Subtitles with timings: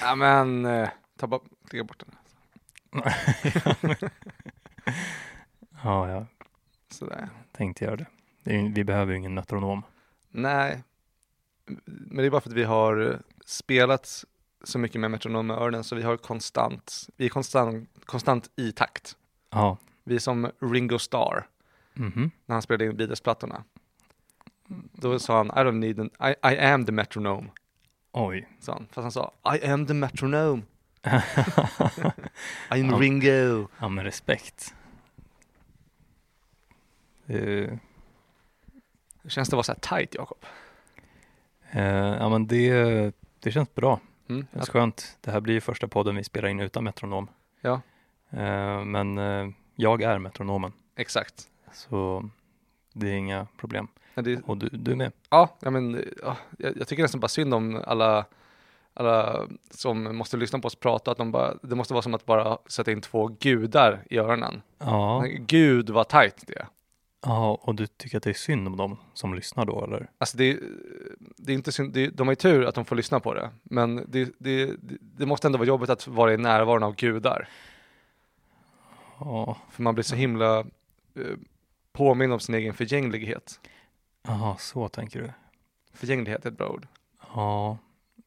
[0.00, 1.40] Ja men, eh, ta
[1.72, 2.14] lägga bort den.
[5.84, 6.26] Ja, jag
[6.88, 7.28] Sådär.
[7.52, 8.06] tänkte göra det.
[8.44, 9.82] det ju- vi behöver ju ingen metronom.
[10.30, 10.82] Nej,
[11.86, 14.24] men det är bara för att vi har eh, spelat
[14.64, 18.72] så mycket med metronom med öronen så vi har konstant, vi är konstant, konstant i
[18.72, 19.16] takt.
[19.50, 19.76] Ja.
[20.04, 21.46] Vi är som Ringo Starr
[21.94, 22.30] Mhm.
[22.46, 23.64] när han spelade in Beatles-plattorna.
[24.92, 27.48] Då sa han, I don't need an, I, I am the metronome,
[28.12, 28.48] Oj.
[28.60, 28.86] sa han.
[28.92, 30.62] Fast han sa, I am the metronome,
[32.70, 32.96] I'm Ja.
[32.98, 33.68] Ringo.
[33.78, 34.74] Ja, men respekt.
[37.26, 37.78] Det,
[39.22, 40.38] Hur känns det att vara så här tight, Jakob?
[41.70, 44.00] eh, ja, men det, det känns bra.
[44.28, 44.46] Mm.
[44.52, 45.18] Det är skönt.
[45.20, 47.28] Det här blir ju första podden vi spelar in utan metronom.
[47.60, 47.80] Ja.
[48.30, 51.48] Eh, men eh, jag är metronomen, Exakt.
[51.72, 52.30] så
[52.92, 53.88] det är inga problem.
[54.14, 55.12] Men det, Och du, du med?
[55.30, 58.24] Ja, ja men ja, jag, jag tycker nästan bara synd om alla,
[58.94, 62.26] alla som måste lyssna på oss prata, att de bara, det måste vara som att
[62.26, 64.62] bara sätta in två gudar i öronen.
[64.78, 65.24] Ja.
[65.38, 66.66] Gud vad tajt det är.
[67.22, 70.10] ja, och du tycker att det är synd om dem som lyssnar då, eller?
[70.18, 70.60] Alltså det, är-
[71.36, 73.50] det är inte synd, det, de har ju tur att de får lyssna på det,
[73.62, 77.48] men det, det, det, det måste ändå vara jobbigt att vara i närvaron av gudar,
[79.20, 80.64] Ja, för man blir så himla
[81.92, 83.60] eh, påminn om sin egen förgänglighet.
[84.22, 85.32] Jaha, så tänker du.
[85.92, 86.86] Förgänglighet är ett bra ord.
[87.34, 87.78] Ja,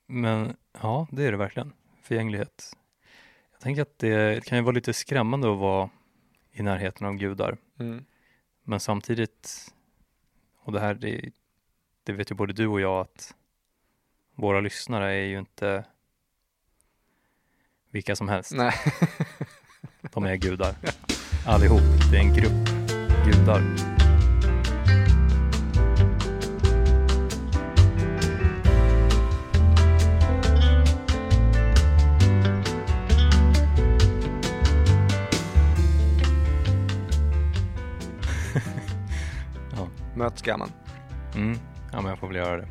[0.07, 1.73] men ja, det är det verkligen.
[2.01, 2.77] Förgänglighet.
[3.51, 5.89] Jag tänker att det kan ju vara lite skrämmande att vara
[6.51, 7.57] i närheten av gudar.
[7.79, 8.05] Mm.
[8.63, 9.73] Men samtidigt,
[10.59, 11.31] och det här, det,
[12.03, 13.35] det vet ju både du och jag att
[14.35, 15.85] våra lyssnare är ju inte
[17.89, 18.51] vilka som helst.
[18.53, 18.73] Nej,
[20.13, 20.75] De är gudar.
[21.47, 21.81] Allihop.
[22.11, 22.82] Det är en grupp
[23.25, 23.61] gudar.
[39.71, 39.87] ja.
[40.15, 40.69] möt skammen.
[41.35, 41.57] Mm.
[41.91, 42.67] ja, men jag får väl göra det.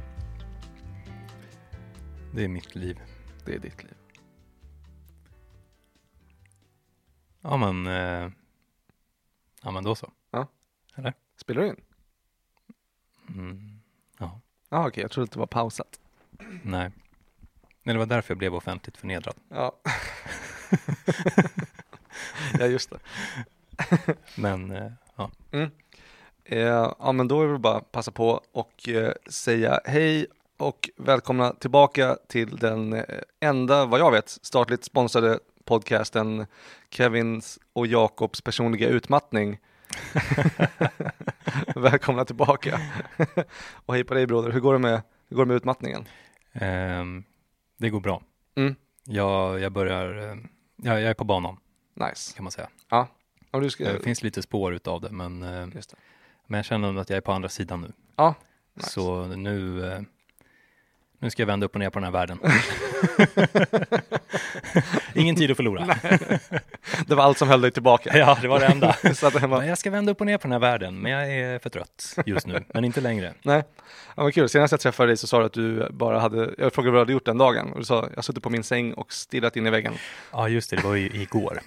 [2.35, 3.01] Det är mitt liv.
[3.45, 3.95] Det är ditt liv.
[7.41, 8.31] Ja, men, eh,
[9.63, 10.13] ja, men då så.
[11.37, 11.77] Spelar du in?
[13.29, 13.81] Mm.
[14.19, 16.01] Ja, Ja, okej, jag trodde att det var pausat.
[16.63, 16.91] nej.
[17.83, 19.35] Men det var därför jag blev offentligt förnedrad.
[19.49, 19.77] Ja.
[22.59, 22.99] ja, just det.
[24.37, 25.31] Men, eh, ja.
[26.45, 26.59] Eh,
[26.99, 30.27] ja, men då är det bara att passa på och eh, säga hej
[30.57, 33.05] och välkomna tillbaka till den eh,
[33.41, 36.47] enda, vad jag vet, statligt sponsrade podcasten
[36.91, 39.59] Kevins och Jakobs personliga utmattning.
[41.77, 42.81] välkomna tillbaka.
[43.87, 46.05] och hej på dig broder, hur går det med, hur går det med utmattningen?
[46.53, 47.25] Ehm,
[47.79, 48.23] det går bra.
[48.55, 48.75] Mm.
[49.05, 50.37] Jag, jag börjar, eh,
[50.77, 51.57] jag, jag är på banan
[51.95, 52.35] Nice.
[52.37, 52.69] kan man säga.
[52.91, 53.09] Ja,
[53.51, 55.95] du ska, Det finns lite spår utav det, men, eh, det.
[56.47, 57.93] men jag känner att jag är på andra sidan nu.
[58.17, 58.35] Ja,
[58.75, 58.91] nice.
[58.91, 60.01] Så nu, eh,
[61.23, 62.39] nu ska jag vända upp och ner på den här världen.
[65.15, 65.97] Ingen tid att förlora.
[67.07, 68.19] det var allt som höll dig tillbaka.
[68.19, 68.97] Ja, det var det enda.
[69.15, 71.33] Så att var, jag ska vända upp och ner på den här världen, men jag
[71.33, 73.35] är för trött just nu, men inte längre.
[73.43, 73.65] Nej,
[74.17, 74.49] ja, vad kul.
[74.49, 77.03] Senast jag träffade dig så sa du att du bara hade, jag frågade vad du
[77.03, 79.67] hade gjort den dagen och du sa, jag suttit på min säng och stirrat in
[79.67, 79.95] i väggen.
[80.33, 81.61] Ja, just det, det var ju igår.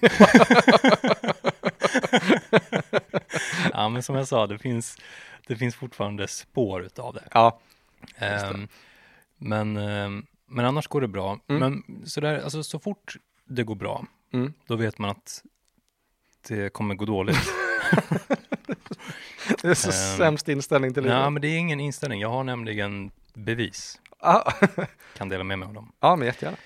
[3.72, 4.98] ja, men som jag sa, det finns,
[5.46, 7.24] det finns fortfarande spår utav det.
[7.32, 7.60] Ja.
[8.18, 8.68] Ehm,
[9.38, 11.38] men, ehm, men annars går det bra.
[11.48, 11.60] Mm.
[11.60, 14.52] Men sådär, alltså, så fort det går bra, mm.
[14.66, 15.42] då vet man att
[16.48, 17.36] det kommer gå dåligt.
[19.62, 21.18] det är så Ehm, sämst inställning till livet.
[21.18, 22.20] Nej, men det är ingen inställning.
[22.20, 24.00] Jag har nämligen bevis.
[24.20, 24.52] Ja.
[25.16, 25.92] Kan dela med mig av dem.
[26.00, 26.56] ja, men jättegärna.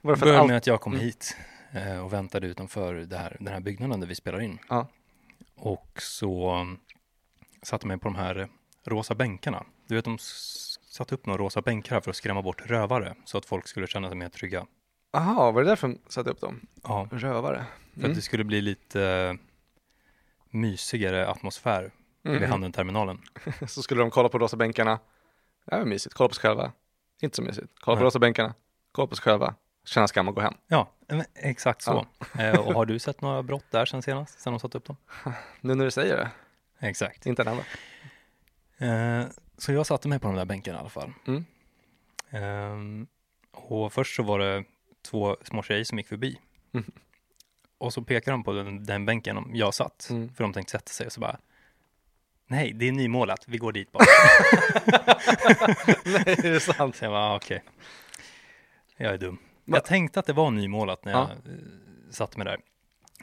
[0.00, 0.48] Var det för att Börjar allt...
[0.48, 1.04] med att jag kom Mm.
[1.04, 1.36] hit
[1.72, 4.58] eh, och väntade utanför det här, den här byggnaden där vi spelar in.
[4.68, 4.88] Ja.
[5.56, 6.66] Och så
[7.62, 8.48] satte mig på de här
[8.84, 9.64] rosa bänkarna.
[9.86, 10.18] Du vet, de
[10.96, 13.86] s- satte upp några rosa bänkar för att skrämma bort rövare så att folk skulle
[13.86, 14.66] känna sig mer trygga.
[15.12, 16.66] Aha, var det därför de satte upp dem?
[16.82, 17.64] Ja, Rövare.
[17.92, 18.10] för Mm.
[18.10, 19.34] att det skulle bli lite eh,
[20.50, 21.90] mysigare atmosfär
[22.22, 22.50] vid Mhm.
[22.50, 23.22] handelterminalen.
[23.68, 24.98] Så skulle de kolla på rosa bänkarna.
[25.66, 26.72] Det var mysigt, kolla på sig själva.
[27.22, 27.72] Inte så mysigt.
[27.80, 28.06] Kolla på Nej.
[28.06, 28.54] rosa bänkarna,
[28.92, 29.54] kolla på sig själva,
[29.84, 30.54] känna skam och gå hem.
[30.68, 30.90] Ja,
[31.34, 32.06] exakt så.
[32.38, 34.96] Eh, och har du sett några brott där sen senast, sen de satte upp dem?
[35.60, 36.30] Nu när du säger det,
[36.88, 37.26] Exakt.
[37.26, 37.64] inte en enda.
[38.78, 39.26] Eh,
[39.58, 41.12] så jag satte mig på de där bänkarna i alla fall.
[41.26, 41.44] Mm.
[42.30, 43.06] Ehm,
[43.52, 44.64] och först så var det
[45.02, 46.40] två små tjejer som gick förbi.
[46.72, 46.86] Mm.
[47.78, 50.34] Och så pekade de på den, den bänken jag satt, Mm.
[50.34, 51.38] för de tänkte sätta sig och så bara
[52.48, 54.04] Nej, det är nymålat, vi går dit bara.
[56.04, 56.96] Nej, det är sant.
[56.96, 57.62] Så jag bara, ah, okej.
[58.96, 59.38] Jag är dum.
[59.64, 61.32] Jag tänkte att det var nymålat när jag Ja.
[61.32, 62.60] eh, satte mig där.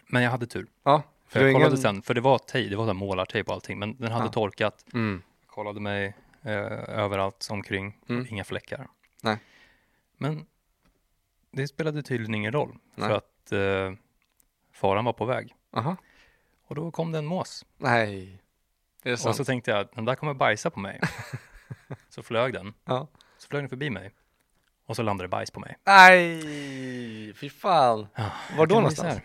[0.08, 0.68] Men jag hade tur.
[0.84, 3.80] Ja, För jag kollade ingen- sen, för det var tejp, det var målartejp och allting,
[3.80, 4.32] men den hade Ja.
[4.32, 4.86] torkat.
[4.94, 5.22] Mm.
[5.48, 8.26] Kollade mig eh, överallt omkring, Mm.
[8.30, 8.88] inga fläckar.
[9.22, 9.38] Nej.
[10.18, 10.46] Men
[11.52, 13.08] det spelade tydligen ingen roll, Nej.
[13.10, 13.98] för att eh,
[14.72, 15.56] faran var på väg.
[15.74, 15.96] Aha.
[16.68, 17.66] Och då kom det en mås.
[17.78, 18.40] Nej.
[19.04, 19.36] Är det Och sant?
[19.36, 21.00] så tänkte jag, den där kommer bajsa på mig.
[22.10, 22.74] så flög den.
[22.86, 23.08] Ja.
[23.38, 24.12] Så flög den förbi mig.
[24.86, 25.78] Och så landade det bajs på mig.
[25.84, 28.08] Nej, fy fan.
[28.16, 29.20] Ja, Var jag då någonstans?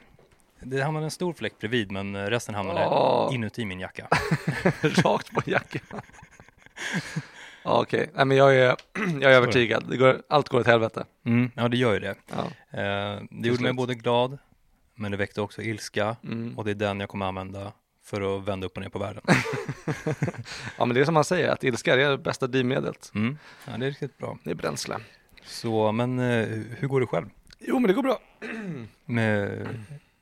[0.61, 3.35] Det hamnade en stor fläck bredvid, men resten hamnade Åh.
[3.35, 4.09] inuti min jacka.
[4.82, 6.00] Rakt på jackan.
[7.64, 8.76] Ja, Okej, nej men jag är,
[9.20, 9.84] jag är övertygad.
[9.90, 11.04] Det går, allt går åt helvete.
[11.25, 12.14] Mm, ja, det gör ju det.
[12.30, 12.78] Ja.
[12.80, 14.38] Eh, det gjorde mig både glad,
[14.94, 16.16] men det väckte också ilska.
[16.25, 16.58] Mm.
[16.58, 17.72] Och det är den jag kommer använda
[18.04, 19.22] för att vända upp och ner på världen.
[20.78, 23.10] ja, men det är som man säger, att ilska är det bästa drivmedlet.
[23.14, 23.38] Mm.
[23.66, 24.38] Ja, det är riktigt bra.
[24.44, 24.96] Det är bränsle.
[25.44, 26.46] Så, men eh,
[26.78, 27.26] hur går det själv?
[27.58, 28.19] Jo, men det går bra.
[29.04, 29.66] Med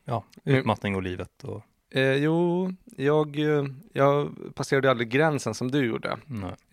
[0.04, 0.58] ja, Mm.
[0.58, 6.18] utmattning och livet och Eh, jo, jag, eh, jag passerade aldrig gränsen som du gjorde.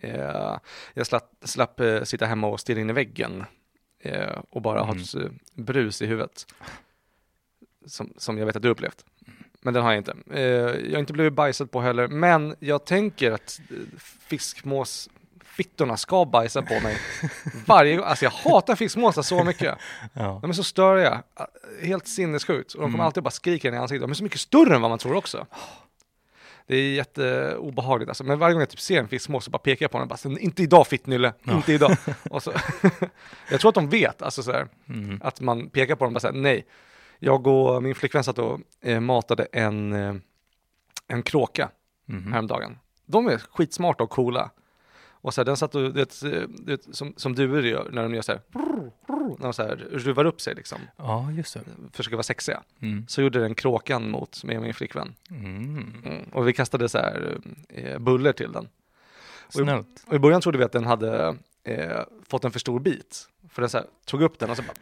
[0.00, 0.58] Eh,
[0.94, 3.44] jag slapp, slapp eh, sitta hemma och stirra in i väggen
[4.00, 5.02] eh, och bara ha Mm.
[5.02, 6.46] ett eh, brus i huvudet.
[7.86, 9.04] Som, som jag vet att du upplevt.
[9.60, 10.14] Men den har jag inte.
[10.88, 13.76] Jag har inte blivit bajsad på heller, men jag tänker att eh,
[15.56, 16.96] fiskmåsfittorna ska bajsa på mig
[17.66, 18.04] varje gång.
[18.06, 19.74] Alltså jag hatar fiskmåsar så mycket.
[20.12, 20.38] Ja.
[20.42, 21.22] De är så störiga,
[21.82, 22.74] helt sinnessjukt.
[22.74, 23.06] Och de kommer Mm.
[23.06, 24.00] alltid bara skrika in i ansiktet.
[24.02, 25.46] De är så mycket större än vad man tror också.
[26.66, 28.24] Det är jätteobehagligt alltså.
[28.24, 30.18] Men varje gång jag typ ser en fiskmås så bara pekar jag på den och
[30.24, 31.52] bara, inte idag fittnylle, Ja.
[31.56, 31.96] inte idag.
[32.30, 32.52] och så,
[33.50, 35.20] jag tror att de vet, alltså så här, Mm.
[35.24, 36.66] att man pekar på dem och bara säger nej.
[37.18, 40.14] Jag och min flickvän satt och eh, matade en, eh,
[41.08, 41.70] en kråka
[42.06, 42.32] Mhm.
[42.32, 42.78] häromdagen.
[43.06, 44.50] De är skitsmarta och coola.
[45.24, 47.88] Och så här, den satt och, du vet, eh, du vet, som, som duor gör
[47.92, 48.40] när de gör så här,
[49.38, 51.60] när de så här ruvar upp sig liksom, Ja, just det.
[51.92, 52.62] försöker vara sexiga.
[52.80, 53.06] Mm.
[53.08, 55.14] Så gjorde den kråkan mot mig och min flickvän.
[55.30, 55.94] Mm.
[56.04, 56.22] Mm.
[56.32, 57.38] Och vi kastade så här
[57.68, 58.68] eh, buller till den.
[59.48, 60.04] Snällt.
[60.06, 63.28] Och i början trodde vi att den hade eh, fått en för stor bit.
[63.50, 64.74] För den så här, tog upp den och så bara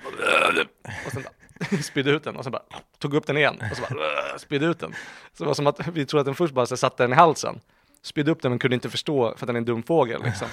[1.06, 2.62] och sen bara, spydde ut den och så bara
[2.99, 4.93] tog upp den igen och så bara spydde ut den.
[5.33, 7.17] Så det var som att vi trodde att den först bara så satte den i
[7.17, 7.61] halsen.
[8.02, 10.49] Spydde upp den men kunde inte förstå för att den är en dum fågel liksom.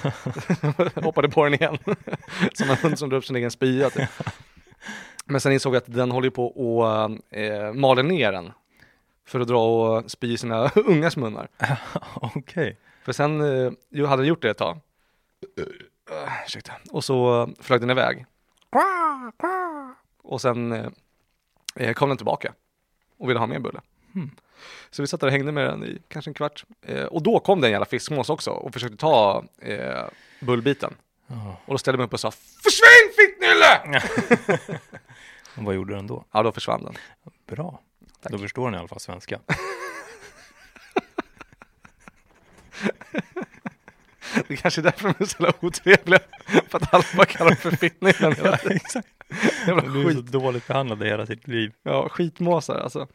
[1.04, 1.78] Hoppade på den igen.
[2.52, 4.10] som en hund som drar upp sin egen spya typ.
[5.24, 8.52] Men sen insåg vi att den håller på och eh, maler ner den.
[9.26, 11.48] För att dra och spy i sina ungas munnar.
[12.14, 12.76] Okej.
[13.04, 14.80] För sen eh, hade den gjort det ett tag.
[15.58, 15.66] Uh,
[16.46, 16.72] ursäkta.
[16.90, 18.26] Och så flög den iväg.
[20.22, 20.86] Och sen eh,
[21.76, 22.52] eh, kom den tillbaka
[23.18, 23.80] och ville ha mer bulle.
[24.12, 24.30] Hmm.
[24.90, 26.64] Så vi satt där och hängde med den i kanske en kvart.
[26.82, 30.04] Eh, och då kom det en jävla fiskmås också och försökte ta eh,
[30.40, 30.94] bullbiten.
[31.26, 31.56] Ja.
[31.66, 34.00] Och då ställde jag mig upp och sa Försvinn fittnylle!
[35.66, 36.24] Vad gjorde den då?
[36.32, 36.94] Ja, då försvann den.
[37.56, 37.80] Bra.
[38.22, 38.32] Tack.
[38.32, 39.40] Då förstår den i alla fall svenska.
[44.48, 46.20] Det är kanske är därför de är så jävla otrevliga.
[46.68, 48.76] För att alla bara kallar dem för fittnyllen hela tiden.
[48.76, 49.08] exakt.
[49.66, 50.26] Den blir så skit.
[50.26, 51.72] dåligt behandlade hela sitt liv.
[51.82, 53.06] Ja, skitmåsar alltså.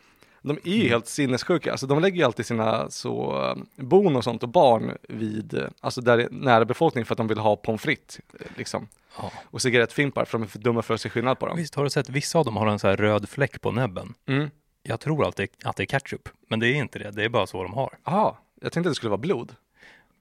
[0.47, 0.89] De är ju Mm.
[0.89, 1.71] helt sinnessjuka.
[1.71, 6.27] Alltså de lägger ju alltid sina så bon och sånt och barn vid, alltså där
[6.31, 8.19] nära befolkning för att de vill ha pommes frites
[8.57, 8.87] liksom.
[9.17, 9.31] Ja.
[9.45, 11.57] Och cigarettfimpar för de är för dumma för att se skillnad på dem.
[11.57, 14.13] Visst har du sett, vissa av dem har en så här röd fläck på näbben.
[14.25, 14.49] Mm.
[14.83, 17.11] Jag tror alltid att det är ketchup, men det är inte det.
[17.11, 17.97] Det är bara så de har.
[18.03, 19.55] Jaha, jag tänkte att det skulle vara blod.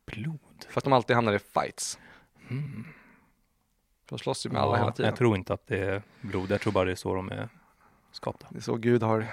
[0.06, 0.38] Blod.
[0.68, 1.98] För att de alltid hamnar i fights.
[2.50, 2.84] Mm.
[4.08, 5.08] De slåss ju med alla Ja, hela tiden.
[5.08, 6.50] Jag tror inte att det är blod.
[6.50, 7.48] Jag tror bara det är så de är
[8.12, 8.46] skapta.
[8.50, 9.26] Det är så Gud har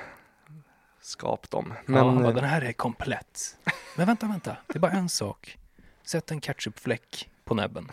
[1.02, 1.74] skapat dem.
[1.86, 3.58] Men, ja, bara, eh, den här är komplett.
[3.98, 4.56] Men vänta, vänta.
[4.68, 5.58] Det är bara en sak.
[6.06, 7.92] Sätt en ketchupfläck på näbben.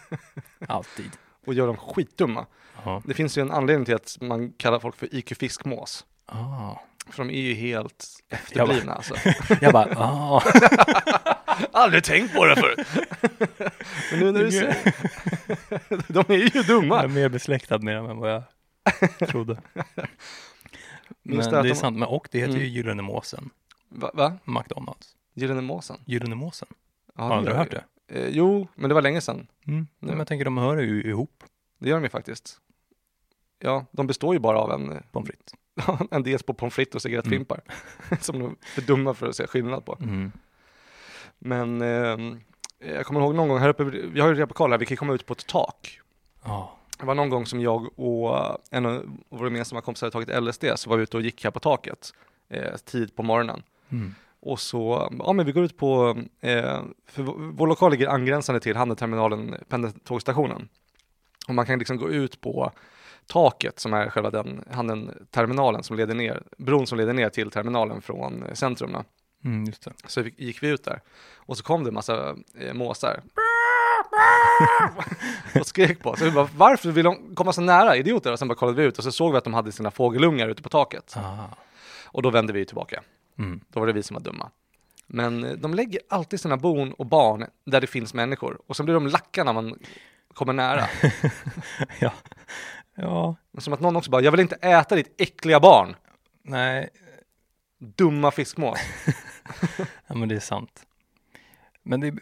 [0.68, 1.10] Alltid.
[1.46, 2.46] och gör dem skitdumma.
[2.84, 3.02] Ja.
[3.06, 6.04] Det finns ju en anledning till att man kallar folk för IQ fiskmås.
[6.26, 6.76] Ah.
[7.10, 9.14] För de är ju helt efterblivna alltså.
[9.60, 10.42] Jag bara, ah.
[11.72, 12.86] Aldrig tänkt på det förut.
[14.10, 14.76] Men nu när du säger
[16.12, 17.02] De är ju Jag dumma.
[17.02, 18.30] är mer besläktad med dem än vad
[19.18, 19.60] jag trodde.
[21.30, 22.72] Minns Men det är sant, men och det heter ju Mm.
[22.72, 23.50] Gyllene Måsen.
[23.88, 24.10] Va?
[24.14, 24.38] va?
[24.44, 25.16] McDonalds.
[25.34, 25.96] Gyllene måsen?
[26.04, 26.68] Gyllene Måsen.
[27.16, 27.84] Ja, Har du aldrig hört det?
[28.08, 28.16] ju.
[28.20, 29.46] Eh, jo, men det var länge sedan.
[29.66, 29.86] Mm.
[29.98, 31.44] Men jag tänker de hör ju ihop
[31.78, 32.60] Det gör de ju faktiskt.
[33.58, 35.54] Ja, de består ju bara av en, eh, pommes frites.
[36.10, 37.60] en del på pommes frites och cigarettfimpar.
[38.20, 39.96] som de är för dumma för att se skillnad på.
[40.00, 40.32] Mm.
[41.38, 42.40] Men ehm,
[42.78, 45.12] jag kommer ihåg någon gång här uppe, vi har ju replokal här, vi kan komma
[45.14, 46.00] ut på ett tak.
[46.44, 46.76] Ja.
[47.00, 50.64] Det var någon gång som jag och en av våra gemensamma kompisar hade tagit LSD,
[50.74, 52.12] så var vi ute och gick här på taket
[52.48, 53.62] eh, tidigt på morgonen.
[53.88, 54.14] Mm.
[54.40, 58.76] Och så, ja men vi går ut på, eh, för vår, lokal ligger angränsande till
[58.76, 60.68] handelsterminalen, pendeltågstationen.
[61.48, 62.72] Och man kan liksom gå ut på
[63.26, 67.28] taket som är själva den, han den terminalen som leder ner, bron som leder ner
[67.28, 68.96] till terminalen från centrum.
[69.44, 69.72] Mm.
[70.06, 71.00] Så gick vi ut där
[71.36, 73.20] och så kom det en massa eh, måsar.
[75.60, 76.20] och skrek på oss.
[76.20, 77.96] Vi bara, varför vill de komma så nära?
[77.96, 78.32] Idioter.
[78.32, 80.48] Och sen bara kollade vi ut och så såg vi att de hade sina fågelungar
[80.48, 81.14] ute på taket.
[81.16, 81.44] Ah.
[82.04, 83.02] Och då vände vi tillbaka.
[83.38, 83.60] Mm.
[83.68, 84.50] Då var det vi som var dumma.
[85.06, 88.60] Men eh, de lägger alltid sina bon och barn där det finns människor.
[88.66, 89.78] Och så blir de lacka när man
[90.34, 90.84] kommer nära.
[92.00, 92.12] ja.
[92.94, 95.96] ja, Som att någon också bara, jag vill inte äta ditt äckliga barn.
[96.42, 96.90] nej,
[97.78, 98.78] Dumma fiskmås.
[100.06, 100.86] ja, men det är sant.
[101.82, 102.14] Men det,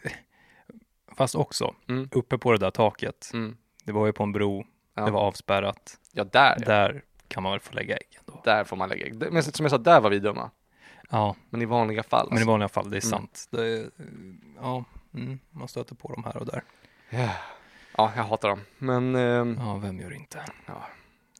[1.18, 2.08] fast också, Mm.
[2.12, 3.56] uppe på det där taket, Mm.
[3.84, 5.04] det var ju på en bro, Ja.
[5.04, 6.64] det var avspärrat, Ja, där ja.
[6.66, 8.40] där kan man väl få lägga ägg ändå.
[8.44, 9.32] Där får man lägga ägg.
[9.32, 10.50] Men som jag sa, där var vi dumma.
[11.10, 12.26] Ja, Men i vanliga fall.
[12.28, 12.50] men i alltså.
[12.50, 13.10] vanliga fall, det är Mm.
[13.18, 13.46] sant.
[13.50, 13.90] Det,
[14.60, 14.84] ja,
[15.14, 16.62] mm, man stöter på dem här och där.
[17.10, 17.30] Ja.
[17.96, 18.60] ja, jag hatar dem.
[18.78, 20.44] Men, ehm, Ja, vem gör inte?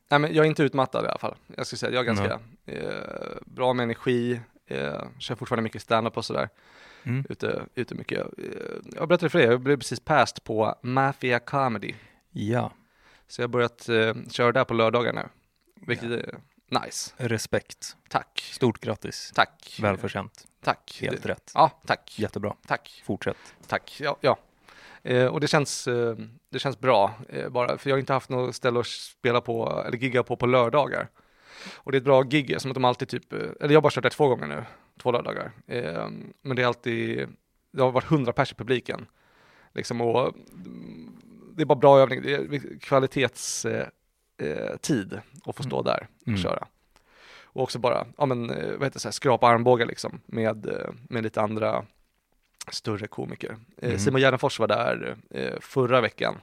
[0.09, 1.35] nej, men jag är inte utmattad i alla fall.
[1.57, 4.41] Jag skulle säga att jag är ganska eh, bra med energi.
[4.69, 6.49] Eh, kör fortfarande mycket stand-up och sådär.
[7.03, 7.25] Mm.
[7.29, 8.19] Ute, ute mycket.
[8.19, 8.45] Eh,
[8.95, 11.95] jag berättade för dig, jag blev precis passed på Mafia Comedy.
[12.31, 12.73] Ja,
[13.27, 15.29] Så jag har börjat eh, köra där på lördagar nu.
[15.87, 16.39] Vilket är
[16.85, 17.15] nice.
[17.17, 17.97] respekt.
[18.09, 18.41] Tack.
[18.53, 19.33] Stort grattis.
[19.35, 19.79] Tack.
[19.83, 20.45] Välförtjänt.
[20.63, 20.99] Tack.
[21.01, 21.53] Helt rätt.
[21.55, 22.19] Ja, tack.
[22.19, 22.57] Jättebra.
[22.67, 23.03] Tack.
[23.07, 23.37] Fortsätt.
[23.67, 23.97] Tack.
[24.01, 24.39] Ja, ja.
[25.03, 26.17] Eh, och det känns, eh,
[26.51, 29.83] det känns bra eh, bara, för jag har inte haft något ställe att spela på,
[29.87, 31.09] eller gigga på på lördagar.
[31.75, 33.81] Och det är ett bra gig, som att de alltid typ, eh, eller jag har
[33.83, 34.65] bara kört det två gånger nu,
[35.03, 35.53] två lördagar.
[35.67, 36.09] Eh,
[36.43, 37.29] men det är alltid,
[37.73, 39.07] det har varit hundra pers i publiken.
[39.75, 40.35] Liksom, och
[40.65, 41.13] mm,
[41.57, 43.77] det är bara bra övning, det är kvalitetstid
[44.39, 46.41] eh, eh, att få stå där och Mm.
[46.41, 46.67] köra.
[47.43, 50.71] Och också bara, ja men, eh, vad heter det, så här, skrapa armbågar liksom med,
[51.09, 51.85] med lite andra
[52.71, 53.57] större komiker.
[53.77, 53.99] Eh, Mm.
[53.99, 56.35] Simon Gärdenfors var där eh, förra veckan.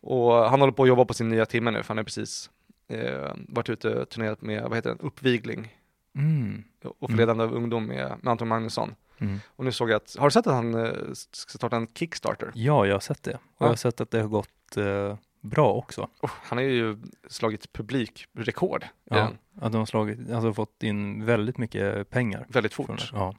[0.00, 2.50] Och han håller på att jobba på sin nya timme nu, för han har precis
[2.88, 5.76] eh, varit ute och turnerat med, vad heter den, Uppvigling
[6.14, 6.64] Mm.
[6.98, 8.94] och förledande av ungdom med, med Anton Magnusson.
[9.18, 9.40] Mm.
[9.46, 12.50] Och nu såg jag att, har du sett att han eh, ska starta en Kickstarter?
[12.54, 13.34] Ja, jag har sett det.
[13.34, 13.64] Och Ja.
[13.64, 16.08] jag har sett att det har gått eh, bra också.
[16.22, 16.98] Oh, han har ju
[17.28, 22.46] slagit publikrekord Ja, att de har slagit, alltså fått in väldigt mycket pengar.
[22.48, 22.98] väldigt från fort.
[22.98, 23.18] det.
[23.18, 23.34] Ja,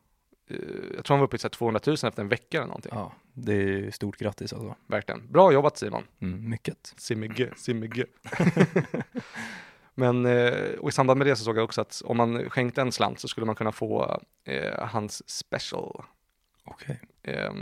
[0.96, 2.92] jag tror han var uppe i så här 200 000 efter en vecka eller någonting.
[2.96, 4.76] ja, det är stort grattis alltså.
[4.88, 5.32] Verkligen.
[5.32, 6.04] Bra jobbat Simon.
[6.20, 6.94] Mm, mycket.
[6.98, 8.06] Simmige, simmige.
[9.96, 12.82] Men eh, och i samband med det så såg jag också att om man skänkte
[12.82, 16.04] en slant så skulle man kunna få eh, hans special
[16.64, 17.02] Okej.
[17.24, 17.54] eh,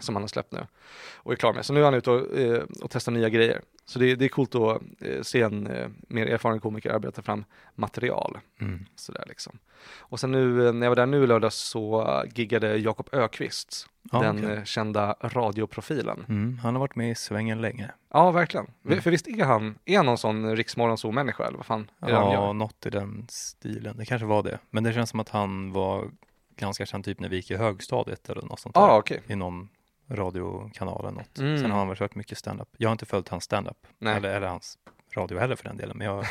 [0.00, 0.66] som han har släppt nu
[1.14, 1.66] och är klar med.
[1.66, 3.60] Så nu är han ute och, eh, och testar nya grejer.
[3.84, 7.44] Så det, det är coolt att eh, se en eh, mer erfaren komiker arbeta fram
[7.74, 8.38] material.
[8.60, 8.84] Mm.
[8.96, 9.58] Sådär liksom.
[9.98, 13.86] Och sen nu eh, när jag var där nu i lördags så giggade Jakob Ökvist,
[14.12, 14.56] Ja, den okej.
[14.56, 16.24] eh, kända radioprofilen.
[16.28, 17.90] mm, han har varit med i svängen länge.
[18.12, 18.66] Ja, verkligen.
[18.86, 19.02] Mm.
[19.02, 22.52] För visst är han, är han någon sån riksmorgonzoo-människa eller vad fan är det Ja,
[22.52, 23.96] något i den stilen.
[23.96, 24.58] Det kanske var det.
[24.70, 26.10] Men det känns som att han var
[26.56, 28.80] ganska känd typ när vi gick i högstadiet eller något sånt där.
[28.82, 29.22] Ja, ah, okej.
[29.26, 29.68] I någon
[30.16, 31.38] radiokanal eller något.
[31.38, 31.58] Mm.
[31.58, 32.68] Sen har han väl kört mycket stand-up.
[32.76, 33.86] Jag har inte följt hans stand-up.
[34.00, 34.78] Eller, eller hans
[35.16, 35.98] radio heller för den delen.
[35.98, 36.24] Men jag,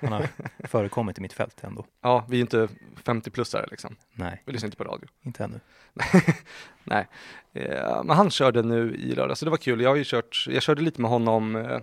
[0.00, 0.28] han har
[0.68, 1.86] förekommit i mitt fält ändå.
[2.00, 2.68] Ja, vi är inte
[3.04, 3.96] 50-plussare liksom.
[4.12, 5.08] Nej, Vi lyssnar inte på radio.
[5.22, 5.60] inte ännu.
[6.84, 7.08] Nej,
[7.52, 9.80] eh, men han körde nu i lördag, så det var kul.
[9.80, 11.78] Jag har ju kört, jag körde lite med honom eh,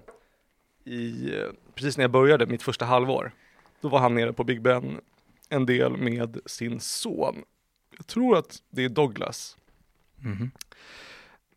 [0.83, 3.31] i, eh, precis när jag började, mitt första halvår.
[3.81, 5.01] Då var han nere på Big Ben
[5.50, 7.43] en del med sin son.
[7.98, 9.57] Jag tror att det är Douglas.
[10.15, 10.51] Mhm.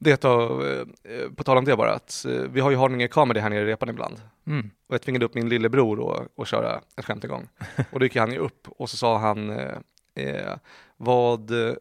[0.04, 0.64] Det av,
[1.02, 3.60] eh, på tal om det bara, att eh, vi har ju Haninge Comedy här nere
[3.60, 4.20] i repan ibland.
[4.46, 4.70] Mm.
[4.86, 7.48] Och jag tvingade upp min lillebror och, och köra ett skämt en gång.
[7.92, 9.78] Och då gick han ju upp och så sa han eh,
[10.14, 10.56] eh,
[10.96, 11.74] vad, eh,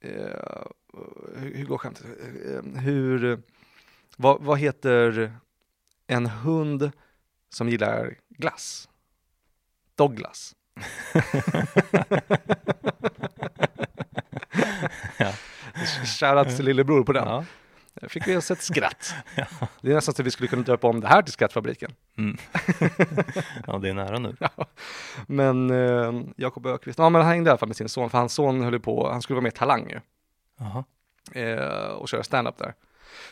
[0.00, 0.66] eh,
[1.36, 2.06] hur, går skämtet?
[2.74, 3.42] Hur,
[4.16, 5.32] vad, vad heter
[6.06, 6.90] en hund
[7.48, 8.88] som gillar glass?
[9.94, 10.54] Douglas.
[15.98, 16.04] Ja.
[16.34, 17.28] Shoutout till lillebror på den.
[17.28, 17.44] Ja.
[18.00, 19.14] Där fick vi oss ett skratt.
[19.80, 21.92] Det är nästan så att vi skulle kunna döpa om det här till Skrattfabriken.
[22.18, 22.36] Mm.
[23.66, 24.36] ja, det är nära nu.
[25.26, 28.18] Men eh, Jakob Ökvist, ja men han hängde i alla fall med sin son, för
[28.18, 30.00] hans son höll på, han skulle vara med i Talang ju,
[31.42, 32.74] eh, och köra stand-up där.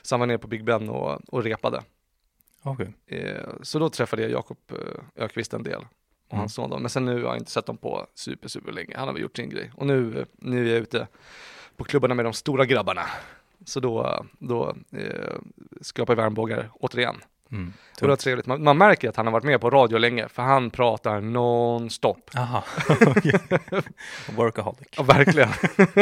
[0.03, 1.83] Så han var nere på Big Ben och, och repade.
[2.63, 2.93] Okej.
[3.07, 6.41] Eh, så då träffade jag Jakob eh, Ökvist en del och Mm.
[6.41, 6.79] hans son då.
[6.79, 8.95] Men sen nu har jag inte sett dem på super, super länge.
[8.97, 9.73] Han har väl gjort sin grej.
[9.75, 11.09] Och nu, eh, nu är jag ute
[11.77, 13.03] på klubbarna med de stora grabbarna.
[13.65, 15.35] Så då, då eh,
[15.81, 17.17] skrapar vi armbågar återigen.
[17.53, 17.73] Mm.
[17.93, 18.47] Och det var trevligt.
[18.47, 22.31] Man, man märker att han har varit med på radio länge, för han pratar non-stop.
[22.37, 22.65] Aha.
[24.37, 24.89] Workaholic.
[24.97, 25.49] Ja, verkligen.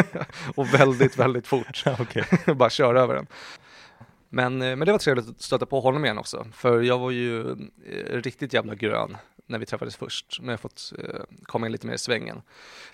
[0.55, 1.85] och väldigt, väldigt fort.
[2.57, 3.27] Bara köra över den.
[4.29, 7.11] Men, eh, men det var trevligt att stöta på honom igen också, för jag var
[7.11, 10.41] ju eh, riktigt jävla grön när vi träffades först.
[10.41, 12.43] Men jag har fått eh, komma in lite mer i svängen.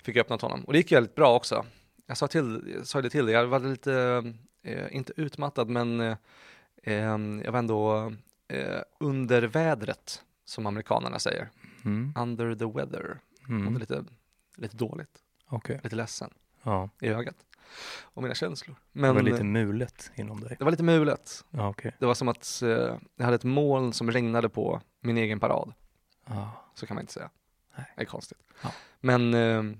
[0.03, 0.63] Fick öppnat honom.
[0.63, 1.65] Och det gick väldigt bra också.
[2.09, 4.23] Jag sa, till, jag sa det till dig, jag var lite,
[4.63, 6.17] eh, inte utmattad, men eh,
[6.83, 6.93] eh,
[7.43, 8.13] jag var ändå
[8.47, 11.49] eh, under vädret, som amerikanerna säger.
[11.85, 12.13] Mm.
[12.17, 13.19] Under the weather.
[13.49, 13.63] Mm.
[13.63, 14.03] Mådde lite,
[14.57, 15.79] lite dåligt, Okej.
[15.83, 16.89] lite ledsen Ja.
[17.01, 17.35] i ögat.
[18.01, 18.75] Och mina känslor.
[18.93, 20.55] Det Men var lite eh, mulet inom dig.
[20.59, 21.45] det var lite mulet.
[21.49, 21.95] Ja, okej.
[21.99, 22.69] Det var som att eh,
[23.15, 25.73] jag hade ett moln som regnade på min egen parad.
[26.25, 26.51] Ja.
[26.73, 27.29] Så kan man inte säga.
[27.77, 27.85] Nej.
[27.95, 28.37] Det är konstigt.
[28.63, 28.71] Ja.
[28.99, 29.79] Men ehm,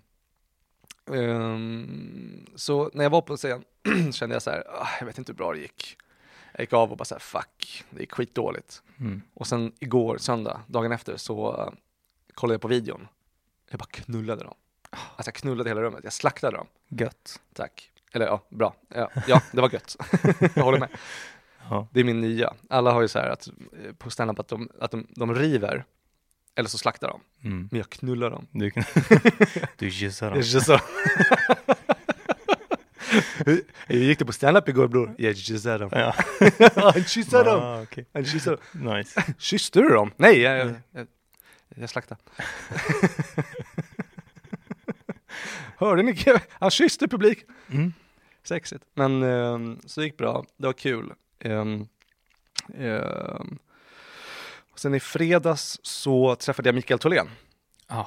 [1.15, 3.63] ehm, så när jag var på scen
[4.11, 5.97] kände jag så här, "Ah, jag vet inte hur bra det gick.
[6.51, 8.81] Jag gick av och bara så här, fuck, det gick skitdåligt.
[8.99, 9.21] Mm.
[9.33, 11.73] Och sen igår, söndag, dagen efter, så eh,
[12.33, 13.07] kollade jag på videon.
[13.69, 14.53] Jag bara knullade dem.
[14.89, 16.67] Alltså jag knullade hela rummet, jag slaktade dem.
[16.87, 17.41] Gött.
[17.53, 17.91] Tack.
[18.13, 18.75] Eller ja, bra.
[18.87, 19.95] Ja, ja det var gött.
[20.55, 20.89] jag håller med.
[21.69, 21.87] Ja.
[21.91, 22.53] Det är min nya.
[22.69, 25.85] Alla har ju så här att eh, på standup att de, att de, de river
[26.59, 27.21] eller så slaktar de.
[27.47, 27.67] Mm.
[27.71, 28.47] Men jag knullar dem.
[28.51, 28.71] Du,
[29.77, 30.43] du gissar Jag dem.
[30.43, 31.75] kyssar dem.
[33.87, 35.15] Hur gick det på standup igår bror?
[35.17, 35.89] Jag kysser dem.
[35.93, 36.15] Ja.
[36.93, 37.59] Han kysser dem.
[37.61, 38.05] Ah, okej.
[38.13, 38.97] Han kysser dem.
[38.97, 39.23] Nice.
[39.37, 40.11] Kysste du dem?
[40.17, 41.07] Nej, jag, jag, jag,
[41.75, 42.17] jag.
[45.77, 46.15] Hörde ni?
[46.51, 47.43] Han kysste publik.
[47.71, 47.93] Mm.
[48.43, 48.83] Sexigt.
[48.93, 50.45] Men ehm, så gick bra.
[50.57, 51.13] Det var kul.
[51.45, 51.87] Um,
[54.79, 57.27] sen i fredags så träffade jag Mikael Tholén.
[57.87, 58.05] Ah.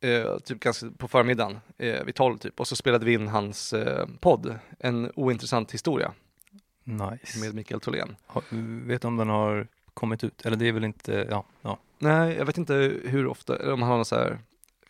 [0.00, 2.60] eh, typ ganska på förmiddagen, eh, vid tolv typ.
[2.60, 6.12] Och så spelade vi in hans eh, podd, En ointressant historia
[6.84, 7.38] Nice.
[7.38, 8.16] med Mikael Tholén.
[8.86, 10.46] Vet du om den har kommit ut?
[10.46, 11.78] Eller det är väl inte, ja, ja.
[11.98, 12.74] Nej, jag vet inte
[13.04, 14.38] hur ofta, eller om han har något så här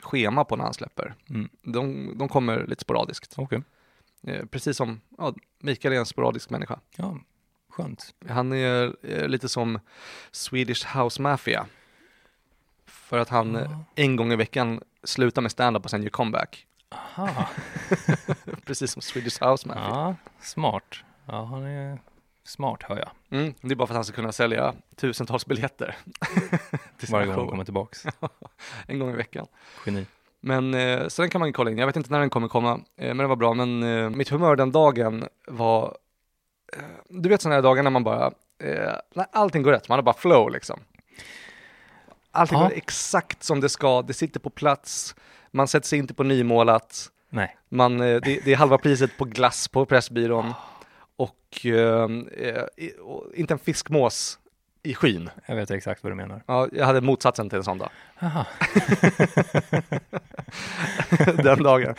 [0.01, 1.15] schema på när han släpper.
[1.31, 1.49] Mm.
[1.63, 3.35] De, de kommer lite sporadiskt.
[3.39, 3.63] Okej.
[4.23, 6.81] Eh, precis som, ja, Mikael är en sporadisk människa.
[6.97, 7.19] Ja,
[7.83, 8.15] skönt.
[8.29, 9.79] Han är eh, lite som
[10.31, 11.67] Swedish House Mafia.
[12.87, 13.85] För att han eh, Ja.
[13.95, 16.66] en gång i veckan slutar med stand-up och sen gör comeback.
[17.16, 17.49] Aha.
[18.66, 19.85] Precis som Swedish House Mafia.
[19.88, 20.95] Ja, smart.
[21.27, 21.99] Ja, han är
[22.45, 23.11] smart hör jag.
[23.40, 25.97] Mm, det är bara för att han ska kunna sälja tusentals biljetter.
[27.11, 28.05] Varje gång han kommer tillbaks.
[28.87, 29.47] En gång i veckan.
[29.87, 30.07] Geni.
[30.40, 31.79] Men eh, så den kan man ju kolla in.
[31.79, 33.55] Jag vet inte när den kommer komma, eh, men det var bra.
[33.55, 35.90] Men eh, mitt humör den dagen var, eh,
[37.09, 38.26] du vet sådana här dagar när man bara,
[38.62, 40.80] eh, när allting går rätt, man har bara flow liksom.
[42.33, 42.64] Allting Ja.
[42.64, 45.14] går exakt som det ska, det sitter på plats,
[45.50, 47.56] man sätter sig inte på nymålat, Nej.
[47.68, 50.54] man, eh, det, det är halva priset på glass på Pressbyrån
[51.16, 54.38] och, eh, eh, och inte en fiskmås
[54.83, 55.30] i skyn.
[55.46, 56.42] Jag vet exakt vad du menar.
[56.46, 57.90] Ja, jag hade motsatsen till en sån dag,
[61.42, 61.94] den dagen.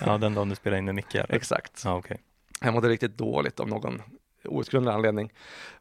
[0.00, 1.14] Ja, den dagen du spelade in med Micke?
[1.28, 1.82] Exakt.
[1.84, 2.20] Ja, okej.
[2.62, 4.02] Jag mådde riktigt dåligt av någon
[4.44, 5.32] outgrundlig anledning.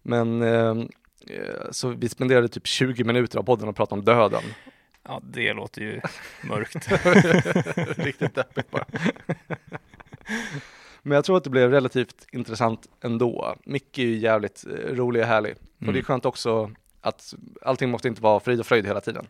[0.02, 0.70] Men eh,
[1.28, 4.44] eh, så vi spenderade typ 20 minuter av podden och pratade om döden.
[5.04, 6.02] Ja, det låter ju
[6.44, 6.88] mörkt.
[8.06, 8.86] riktigt deppigt bara.
[11.04, 13.56] Men jag tror att det blev relativt intressant ändå.
[13.66, 15.52] Micke är ju jävligt eh, rolig och härlig.
[15.52, 16.04] Och det är Mm.
[16.04, 19.28] skönt också att allting måste inte vara frid och fröjd hela tiden.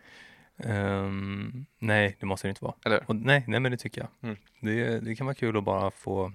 [0.64, 2.74] Ehm, nej, det måste det inte vara.
[2.84, 3.04] Eller?
[3.06, 4.30] Och nej, nej, men det tycker jag.
[4.30, 4.36] Mm.
[4.60, 6.32] Det, det kan vara kul att bara få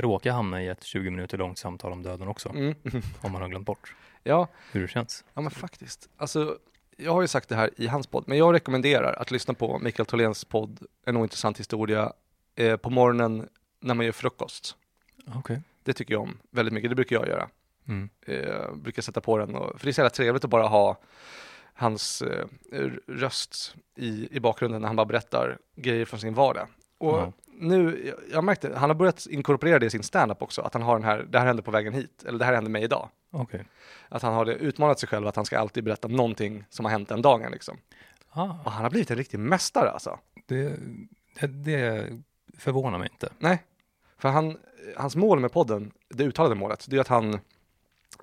[0.00, 2.74] råka hamna i ett 20 minuter långt samtal om döden också, Mm.
[3.20, 5.24] om man har glömt bort Ja, hur det känns.
[5.34, 6.08] Ja men faktiskt.
[6.16, 6.58] Alltså,
[6.96, 9.78] jag har ju sagt det här i hans podd, men jag rekommenderar att lyssna på
[9.78, 12.12] Mikael Tholéns podd En ointressant historia
[12.54, 13.48] eh, på morgonen
[13.80, 14.76] när man gör frukost.
[15.34, 15.60] Okej.
[15.84, 17.48] Det tycker jag om väldigt mycket, det brukar jag göra.
[17.88, 18.08] Mm.
[18.26, 21.00] Eh, brukar sätta på den, och, för det är så jävla trevligt att bara ha
[21.74, 22.46] hans eh,
[23.06, 26.66] röst i, i bakgrunden när han bara berättar grejer från sin vardag.
[26.98, 27.32] Och.
[27.60, 30.94] Nu, jag, märkte, han har börjat inkorporera det i sin standup också, att han har
[30.94, 33.08] den här, det här hände på vägen hit, eller det här hände mig idag.
[33.30, 33.64] Okej.
[34.08, 36.92] Att han har det utmanat sig själv att han ska alltid berätta någonting som har
[36.92, 37.78] hänt den dagen liksom.
[38.30, 40.18] Ah, Och han har blivit en riktig mästare alltså.
[40.46, 40.76] det,
[41.40, 42.06] det, det
[42.58, 43.28] förvånar mig inte.
[43.38, 43.62] Nej,
[44.18, 44.56] för han,
[44.96, 47.38] hans mål med podden, det uttalade målet, det är att han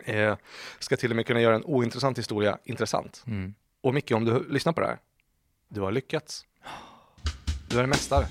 [0.06, 0.36] eh,
[0.80, 3.24] ska till och med kunna göra en ointressant historia intressant.
[3.28, 3.54] Mm.
[3.82, 4.98] Och Micke, om du lyssnar på det här,
[5.70, 6.46] du har lyckats.
[7.70, 8.26] Du är en mästare.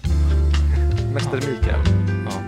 [1.16, 1.80] Mästare Mikael.
[2.24, 2.42] Ja.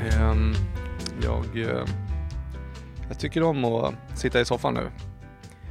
[0.00, 0.54] Ehm,
[1.22, 1.86] jag, eh,
[3.08, 4.90] jag tycker om att sitta i soffan nu.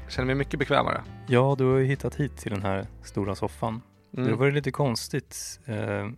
[0.03, 1.03] Jag känner mig mycket bekvämare.
[1.27, 3.81] ja, du har ju hittat hit till den här stora soffan.
[4.17, 4.29] Mm.
[4.29, 6.09] Det var lite konstigt eh,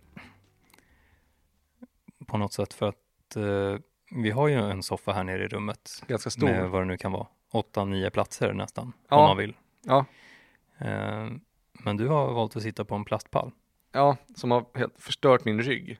[2.26, 3.03] på något sätt för att
[3.36, 3.76] eh,
[4.10, 6.46] vi har ju en soffa här nere i rummet Ganska stor.
[6.46, 7.26] med vad det nu kan vara.
[7.52, 9.16] åtta, nio platser nästan, Ja.
[9.16, 9.56] om man vill.
[9.82, 10.04] Ja.
[10.78, 11.28] Eh,
[11.72, 13.50] men du har valt att sitta på en plastpall.
[13.92, 15.98] Ja, som har helt förstört min rygg.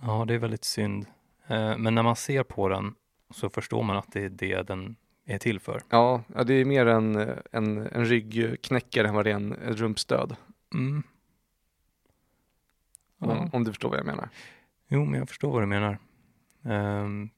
[0.00, 1.06] Ja, det är väldigt synd.
[1.46, 2.94] Eh, men när man ser på den
[3.30, 5.82] så förstår man att det är det den är till för.
[5.88, 7.16] Ja, ja det är mer en,
[7.52, 10.36] en, en ryggknäckare än vad det är en, ett rumpstöd.
[10.74, 11.02] Mm.
[13.18, 13.26] Ja.
[13.38, 14.28] Om, om du förstår vad jag menar.
[14.88, 15.98] Jo, men jag förstår vad du menar.
[16.64, 17.30] Ehm,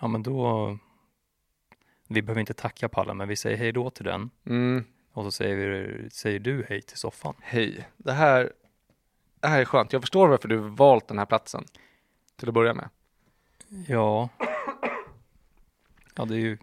[0.00, 0.78] ja, men då...
[2.08, 4.30] Vi behöver inte tacka pallen, men vi säger hej då till den.
[4.46, 7.34] Mm, Och så säger, vi, säger du hej till soffan.
[7.42, 7.88] hej.
[7.96, 8.52] Det här,
[9.40, 9.92] det här är skönt.
[9.92, 11.64] Jag förstår varför du valt den här platsen.
[12.36, 12.88] Till att börja med.
[13.88, 14.28] Ja.
[16.14, 16.58] Ja, det är ju...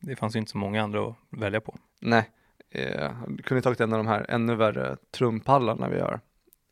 [0.00, 1.78] Det fanns ju inte så många andra att välja på.
[2.00, 2.30] Nej,
[2.70, 3.12] eh,
[3.44, 6.20] kunde tagit en av de här ännu värre trumpallarna vi har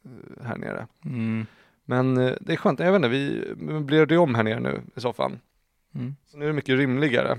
[0.05, 0.87] eh, här nere.
[1.05, 1.47] Mm.
[1.91, 4.83] Men eh, det är skönt, jag vet inte, vi möblerade ju om här nere nu
[4.97, 5.41] i soffan.
[5.95, 6.17] Mm.
[6.27, 7.39] Så nu är det mycket rymligare.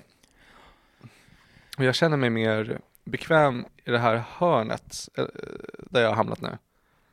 [1.77, 5.25] Och jag känner mig mer bekväm i det här hörnet eh,
[5.89, 6.57] där jag har hamnat nu.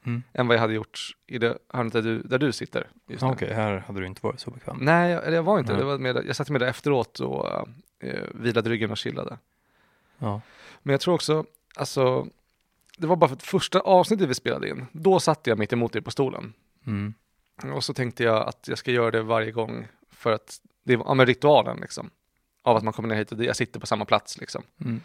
[0.05, 0.22] Mm.
[0.33, 2.88] Än vad jag hade gjort i det hörnet där du, där du sitter.
[3.20, 4.79] Okej, här hade du inte varit så bekväm.
[4.81, 5.72] Nej, jag, jag var inte.
[5.72, 5.81] Nej.
[5.81, 7.68] Det var med, jag satt med där efteråt och
[7.99, 9.38] eh, vilade ryggen och chillade.
[10.18, 10.40] Ja.
[10.83, 11.44] Men jag tror också,
[11.77, 12.27] alltså,
[12.99, 15.92] det var bara för att första avsnittet vi spelade in, då satt jag mitt emot
[15.92, 16.53] dig på stolen.
[16.87, 17.14] Mm.
[17.62, 21.05] Och så tänkte jag att jag ska göra det varje gång för att det var
[21.07, 22.11] ja, men ritualen liksom.
[22.62, 24.62] Av att man kommer ner hit och jag sitter på samma plats liksom.
[24.81, 25.01] Mm.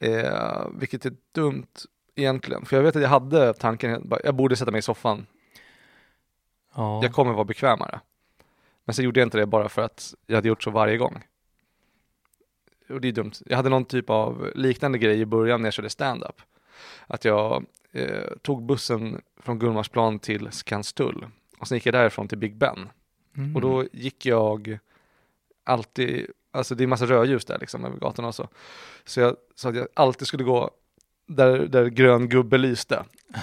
[0.00, 1.66] Eh, vilket är dumt
[2.14, 2.66] egentligen.
[2.66, 5.26] För jag vet att jag hade tanken, jag borde sätta mig i soffan.
[6.74, 7.02] Ja.
[7.02, 8.00] Jag kommer vara bekvämare.
[8.84, 11.24] Men så gjorde jag inte det bara för att jag hade gjort så varje gång.
[12.88, 13.32] Och det är dumt.
[13.46, 16.42] Jag hade någon typ av liknande grej i början när jag körde stand-up.
[17.06, 21.26] Att jag eh, tog bussen från Gullmarsplan till Skanstull.
[21.62, 22.88] Och sen gick jag därifrån till Big Ben.
[23.36, 23.56] Mm.
[23.56, 24.78] Och då gick jag
[25.64, 28.48] alltid, alltså det är massa rödljus där liksom över gatorna och så.
[29.04, 30.70] Så jag så att jag alltid skulle gå
[31.26, 33.04] där, där grön gubbe lyste.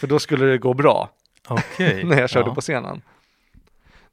[0.00, 1.10] För då skulle det gå bra
[1.48, 2.04] Okej.
[2.06, 2.54] när jag körde ja.
[2.54, 3.02] på scenen.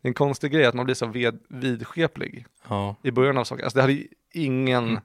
[0.01, 2.95] Det är en konstig grej att man blir så ved, vidskeplig Ja.
[3.03, 3.63] i början av saker.
[3.63, 5.01] Alltså det hade ju ingen Mm.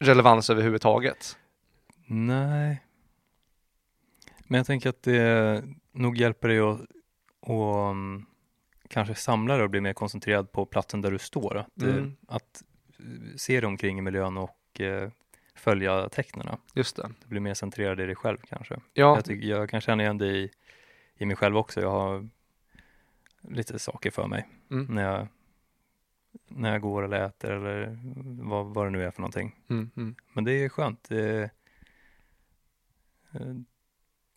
[0.00, 1.36] relevans överhuvudtaget.
[2.06, 2.82] Nej.
[4.52, 6.80] Men jag tänker att det nog hjälper dig att,
[7.40, 8.26] att um,
[8.88, 11.56] kanske samla dig och bli mer koncentrerad på platsen där du står.
[11.56, 12.16] Att, eh, Mm.
[12.28, 12.62] att
[12.98, 15.10] eh, se dig omkring i miljön och eh,
[15.54, 16.58] följa tecknena.
[16.74, 17.10] Just det.
[17.20, 18.74] Du blir mer centrerad i dig själv kanske.
[18.74, 18.80] Ja,
[19.16, 20.50] Jag, tycker, jag kan känna igen det i,
[21.16, 21.80] i mig själv också.
[21.80, 22.28] Jag har
[23.40, 25.26] lite saker för mig mm, när jag,
[26.48, 27.98] när jag går eller äter eller
[28.48, 29.56] vad, vad det nu är för någonting.
[29.70, 30.14] mm, mm.
[30.32, 31.08] Men det är skönt.
[31.08, 31.50] Det,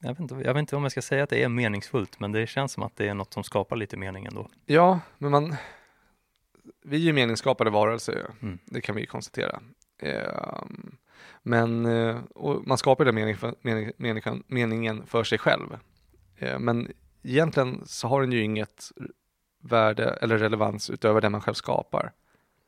[0.06, 2.32] jag, vet inte, jag vet inte om jag ska säga att det är meningsfullt, men
[2.32, 4.50] det känns som att det är något som skapar lite mening ändå.
[4.66, 5.56] ja, men man,
[6.84, 8.60] vi är ju meningsskapade varelser, Mm.
[8.66, 9.60] det kan vi ju konstatera.
[10.00, 10.98] Ehm,
[11.44, 12.18] men eh,
[12.66, 15.78] man skapar den mening för, mening, meningen, meningen för sig själv.
[16.38, 16.92] Eh, men
[17.24, 18.92] egentligen så har den ju inget
[19.60, 22.12] värde eller relevans utöver det man själv skapar.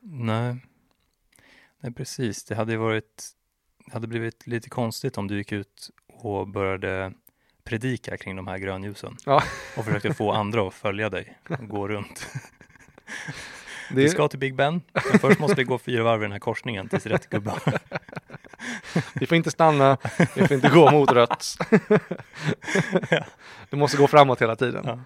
[0.00, 0.56] Nej.
[1.80, 2.44] Nej, precis.
[2.44, 3.24] Det hade varit,
[3.86, 7.12] det hade blivit lite konstigt om du gick ut och började
[7.68, 9.42] predika kring de här grönljusen Ja.
[9.76, 12.26] och försökte få andra att följa dig och gå runt.
[13.90, 16.24] Det Vi är, ska till Big Ben, men först måste vi gå fyra varv i
[16.24, 17.54] den här korsningen tills rätt gubbe
[19.14, 19.96] vi får inte stanna,
[20.34, 21.56] vi får inte gå mot rött.
[23.70, 24.82] Du måste gå framåt hela tiden.
[24.86, 24.98] Ja.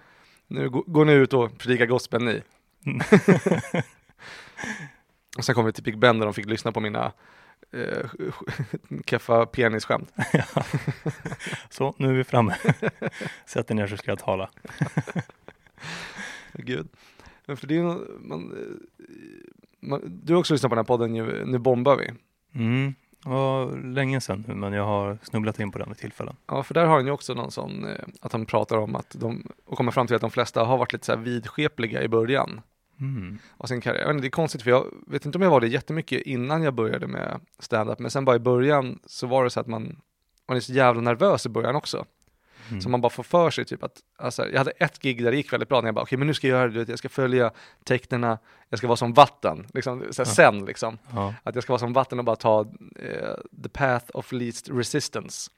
[0.47, 2.41] Nu, gå, gå nu ut och predika gospel ni.
[2.85, 3.01] Mm.
[5.37, 7.11] och sen kom vi till Big Ben där de fick lyssna på mina
[7.71, 8.09] eh,
[9.05, 10.13] keffa penisskämt.
[11.69, 12.55] Så, nu är vi framme.
[13.45, 14.49] Sätt dig ner så ska jag tala.
[16.53, 16.87] Gud.
[17.45, 17.83] Men för det är
[18.19, 19.07] man, eh,
[19.79, 21.13] man, du har också lyssnat på den här podden
[21.51, 22.11] Nu bombar vi.
[22.59, 22.93] Mm.
[23.25, 26.35] Var länge sedan nu, men jag har snubblat in på den vid tillfällen.
[26.47, 29.15] Ja, för där har han ju också någon sån, eh, att han pratar om att
[29.19, 32.07] de, och kommer fram till att de flesta har varit lite så här vidskepliga i
[32.07, 32.61] början
[33.03, 33.37] Mm.
[33.65, 34.01] sin karriär.
[34.07, 36.73] Jag det är konstigt för jag vet inte om jag var det jättemycket innan jag
[36.73, 39.99] började med stand-up, men sen bara i början så var det så att man,
[40.47, 42.05] man är så jävla nervös i början också.
[42.69, 42.81] Mm.
[42.81, 45.37] Så man bara får för sig typ att, alltså, jag hade ett gig där det
[45.37, 47.09] gick väldigt bra, när jag bara okej men nu ska jag göra det, jag ska
[47.09, 47.51] följa
[47.83, 48.37] tecknena,
[48.69, 50.35] jag ska vara som vatten, liksom, så här, Ja.
[50.35, 50.97] sen liksom.
[51.13, 51.33] Ja.
[51.43, 52.61] Att jag ska vara som vatten och bara ta
[52.95, 55.51] eh, the path of least resistance.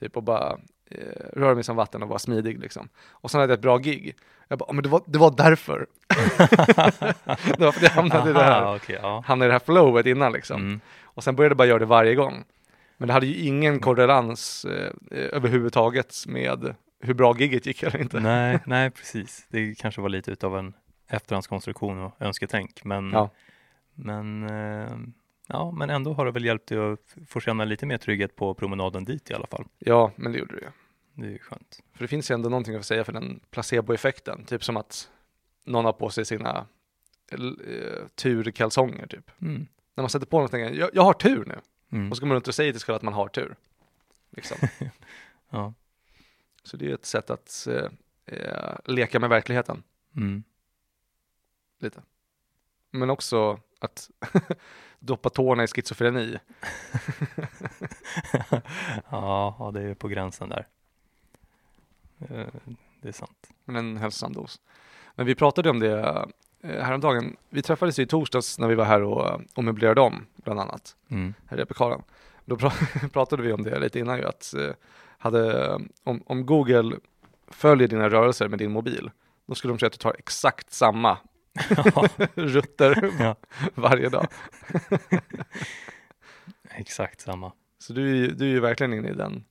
[0.00, 0.58] Typ och bara
[0.90, 0.98] eh,
[1.32, 2.88] röra mig som vatten och vara smidig liksom.
[3.08, 4.16] Och sen hade jag ett bra gig.
[4.48, 5.86] Jag bara, "Ja, men det var, det var därför.
[7.58, 9.22] det var för att jag hamnade i det här, Aha, okej, ja.
[9.26, 10.60] hamnade i det här flowet innan liksom.
[10.60, 10.80] Mm.
[11.02, 12.44] Och sen började jag bara göra det varje gång.
[12.96, 18.00] Men det hade ju ingen korrelans eh, eh, överhuvudtaget med hur bra giget gick eller
[18.00, 18.20] inte.
[18.20, 19.46] Nej, nej, precis.
[19.50, 20.72] Det kanske var lite utav en
[21.08, 23.30] efterhandskonstruktion och önsketänk, men, Ja.
[23.94, 24.96] Men, eh,
[25.48, 28.54] ja, men ändå har det väl hjälpt dig att få känna lite mer trygghet på
[28.54, 29.64] promenaden dit i alla fall.
[29.78, 30.68] Ja, men det gjorde det ju.
[31.18, 31.80] Det är ju skönt.
[31.92, 34.44] För det finns ju ändå någonting att säga för den placeboeffekten.
[34.44, 35.10] Typ som att
[35.64, 36.66] någon har på sig sina
[37.30, 37.38] eh,
[38.14, 39.30] turkalsonger typ.
[39.40, 39.66] Mm.
[39.94, 41.60] När man sätter på någonting, jag, jag har tur nu.
[41.92, 42.10] Mm.
[42.10, 43.56] Och så går man runt och säger till sig själv att man har tur.
[44.30, 44.68] Liksom.
[45.50, 45.74] Ja.
[46.62, 47.90] Så det är ett sätt att eh,
[48.26, 49.82] eh, leka med verkligheten
[50.16, 50.42] Mm.
[51.80, 52.02] lite.
[52.90, 54.10] Men också att
[54.98, 56.38] doppa tårna i schizofreni.
[59.10, 60.66] ja, det är på gränsen där.
[62.20, 62.46] Eh,
[63.02, 63.48] Det är sant.
[63.64, 64.60] Men en hälsosam dos.
[65.14, 66.00] Men vi pratade om det
[66.62, 67.36] eh, häromdagen.
[67.50, 70.96] Vi träffades ju i torsdags när vi var här och, och möblerade om, bland annat,
[71.10, 71.34] Mm.
[71.46, 72.02] här i Epicalen.
[72.44, 74.70] Då pra- pratade vi om det lite innan ju, att eh,
[75.18, 76.96] hade, om, om Google
[77.48, 79.10] följer dina rörelser med din mobil,
[79.46, 81.18] då skulle de säga att du tar exakt samma
[81.70, 83.36] Ja, rutter Ja.
[83.74, 84.26] varje dag.
[86.70, 87.52] exakt samma.
[87.78, 89.44] Så du, du är ju verkligen inne i den.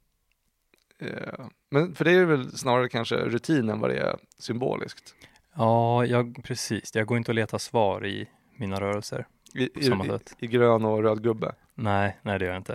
[0.99, 5.15] Eh, men för det är väl snarare kanske rutin än vad det är symboliskt.
[5.55, 6.95] Ja, jag, precis.
[6.95, 9.27] Jag går inte och letar svar i mina rörelser.
[9.53, 9.69] I, i,
[10.39, 11.55] i, i grön och röd gubbe.
[11.73, 12.73] Nej, nej det gör jag inte.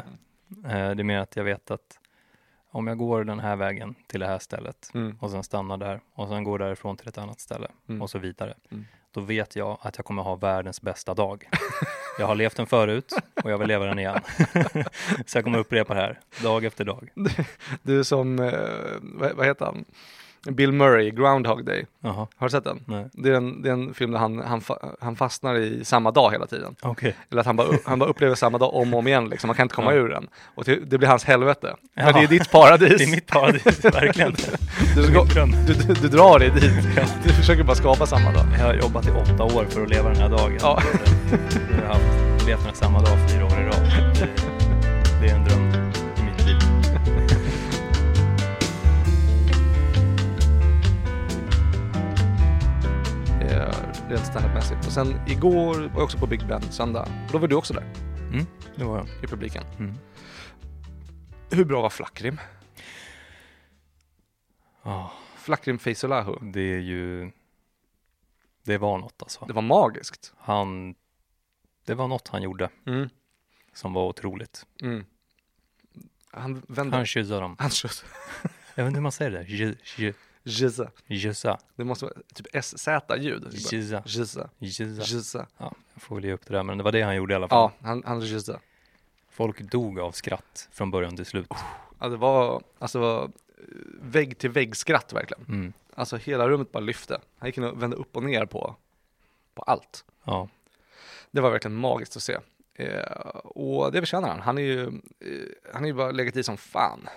[0.64, 1.98] Eh, Det är mer att jag vet att
[2.70, 5.16] om jag går den här vägen till det här stället Mm.
[5.20, 8.02] och sen stannar där och sen går därifrån till ett annat ställe Mm.
[8.02, 8.54] och så vidare.
[9.12, 11.48] Då vet jag att jag kommer ha världens bästa dag.
[12.18, 13.12] Jag har levt den förut
[13.44, 14.20] och jag vill leva den igen.
[15.26, 17.08] så jag kommer upprepa det här dag efter dag.
[17.14, 17.30] Du
[17.82, 18.52] du som, eh,
[19.00, 19.84] vad, vad heter han?
[20.50, 21.86] Bill Murray, Groundhog Day.
[22.00, 22.80] Jaha, Har du sett den?
[22.86, 23.06] nej.
[23.12, 26.10] Det är en, det är en film där han, han, fa, han fastnar i samma
[26.10, 26.74] dag hela tiden.
[26.82, 27.16] Okej.
[27.30, 29.50] Eller att han bara, han bara upplever samma dag om och om igen, liksom.
[29.50, 29.98] han kan inte komma Ja.
[30.00, 30.28] ur den.
[30.54, 31.74] Och det, det blir hans helvete.
[31.94, 32.12] Men Ja.
[32.12, 32.98] det är ditt paradis.
[32.98, 34.32] Det är mitt paradis, verkligen.
[34.96, 35.24] du, ska,
[35.66, 36.72] du, du, du drar dig dit.
[37.24, 38.44] Du försöker bara skapa samma dag.
[38.58, 40.58] Jag har jobbat i åtta år för att leva den här dagen.
[40.60, 40.82] Ja.
[41.82, 44.11] Jag har levt den här samma dag fyra år i rad.
[53.62, 54.86] Eh, rent standupmässigt.
[54.86, 57.02] Och sen igår var jag också på Big Ben söndag.
[57.26, 57.92] Och då var du också där
[58.32, 58.46] Mm,
[58.76, 59.06] det var jag.
[59.24, 59.64] i publiken.
[59.78, 59.94] Mm.
[61.50, 62.40] Hur bra var Flackrim?
[64.82, 66.36] Ja, Flackrim Feisolahu.
[66.52, 67.30] det är ju...
[68.64, 69.44] Det var något alltså.
[69.44, 70.32] Det var magiskt.
[70.38, 70.94] Han...
[71.84, 73.08] Det var något han gjorde Mm.
[73.72, 74.66] som var otroligt.
[74.82, 75.04] Mm.
[76.30, 76.96] Han vände...
[76.96, 77.56] Han kyssade dem.
[77.58, 77.90] Han kör...
[78.74, 80.14] Jag vet inte hur man säger det.
[80.44, 80.90] Jizza.
[81.08, 81.58] Kyssa.
[81.76, 83.52] Det måste vara typ SZ-ljud.
[83.52, 84.02] Kyssa.
[84.06, 84.50] Jizza.
[84.60, 85.02] Kyssa.
[85.02, 85.46] Jizza.
[85.58, 87.36] Ja, jag får väl ge upp det där, men det var det han gjorde i
[87.36, 87.70] alla fall.
[87.80, 88.60] Ja, han, han jizza.
[89.30, 91.46] Folk dog av skratt från början till slut.
[91.98, 93.64] Ja, det var alltså eh,
[94.00, 95.44] vägg till vägg skratt verkligen.
[95.48, 95.72] Mm.
[95.94, 97.20] Alltså hela rummet bara lyfte.
[97.38, 98.76] Han gick in och vände upp och ner på,
[99.54, 100.04] på allt.
[100.24, 100.48] Ja.
[101.30, 102.38] Det var verkligen magiskt att se.
[102.74, 103.02] Eh,
[103.44, 104.40] och det förtjänar han.
[104.40, 104.86] Han är ju,
[105.20, 107.08] eh, han är ju bara legat i som fan.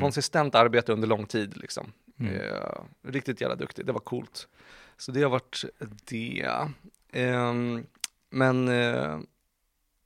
[0.00, 1.92] Konsistent arbete under lång tid liksom.
[2.20, 2.34] Mm.
[2.34, 4.48] Eh, riktigt jävla duktig, det var coolt.
[4.96, 5.64] Så det har varit
[6.04, 6.50] det.
[7.12, 7.86] Ehm,
[8.30, 9.18] men eh,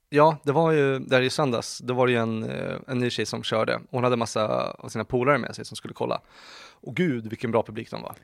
[0.09, 3.11] ja, det var ju där i söndags, då var det ju en, eh, en ny
[3.11, 3.81] tjej som körde.
[3.91, 6.21] Hon hade massa av sina polare med sig som skulle kolla.
[6.83, 8.15] Och gud vilken bra publik de var.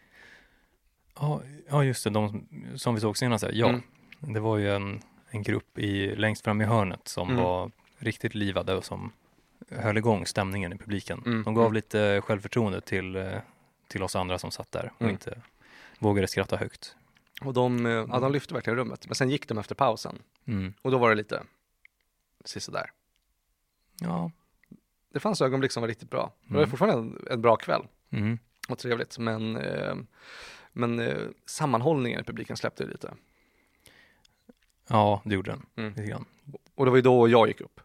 [1.20, 2.10] Ja, ja, just det.
[2.10, 3.44] De som- som vi såg senast.
[3.52, 3.82] Ja, Mm.
[4.20, 7.42] det var ju en, en grupp i, längst fram i hörnet som Mm.
[7.42, 9.12] var riktigt livade och som
[9.70, 11.22] höll igång stämningen i publiken.
[11.26, 11.74] Mm, De gav mm.
[11.74, 13.32] lite självförtroende till, eh,
[13.88, 15.12] till oss andra som satt där och Mm.
[15.12, 15.42] inte
[15.98, 16.96] vågade skratta högt.
[17.40, 19.06] Och de, eh, ja, de lyfte verkligen rummet.
[19.06, 20.18] Men sen gick de efter pausen.
[20.46, 20.74] Mm.
[20.82, 21.42] Och då var det lite
[22.72, 22.90] där.
[24.00, 24.30] Ja.
[25.12, 26.32] Det fanns ögonblick som var riktigt bra.
[26.42, 26.70] Det var Mm.
[26.70, 27.86] fortfarande en, en bra kväll.
[28.10, 28.38] Mm.
[28.68, 29.18] och trevligt.
[29.18, 29.94] Men, eh,
[30.72, 33.14] men eh, sammanhållningen i publiken släppte lite.
[34.88, 35.66] ja, det gjorde den.
[35.76, 35.90] Mm.
[35.90, 36.24] Lite grann.
[36.74, 37.80] Och det var ju då jag gick upp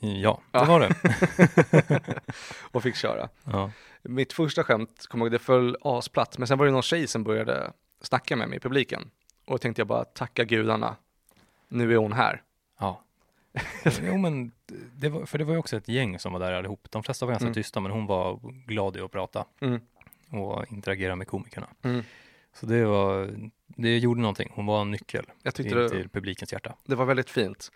[0.00, 0.64] Ja, det Ja.
[0.64, 0.94] var det.
[2.72, 3.28] och fick köra.
[3.44, 3.70] Ja.
[4.02, 6.38] Mitt första skämt, kommer jag ihåg, det föll asplatt.
[6.38, 9.10] Men sen var det någon tjej som började snacka med mig i publiken.
[9.46, 10.96] Och då tänkte jag bara, tacka gudarna,
[11.68, 12.42] nu är hon här.
[12.78, 13.02] Ja.
[14.02, 14.52] jo, men
[14.96, 16.86] det var, för det var ju också ett gäng som var där allihop.
[16.90, 17.54] De flesta var ganska Mm.
[17.54, 19.80] tysta, men hon var glad i att prata Mm.
[20.30, 21.66] och interagera med komikerna.
[21.82, 22.02] Mm.
[22.52, 23.30] Så det var,
[23.66, 24.52] det gjorde någonting.
[24.54, 25.52] Hon var en nyckel in
[25.88, 26.74] till publikens hjärta.
[26.84, 27.72] det var väldigt fint.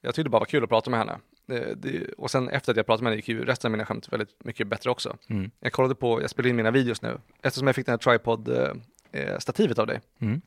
[0.00, 1.18] Jag tyckte det bara var kul att prata med henne.
[1.50, 3.86] Det, det, och sen efter att jag pratade med henne gick ju resten av mina
[3.86, 5.16] skämt väldigt mycket bättre också.
[5.28, 5.50] Mm.
[5.60, 7.18] Jag kollade på, jag spelar in mina videos nu.
[7.42, 10.40] Eftersom jag fick den här tripod-stativet av dig Mm.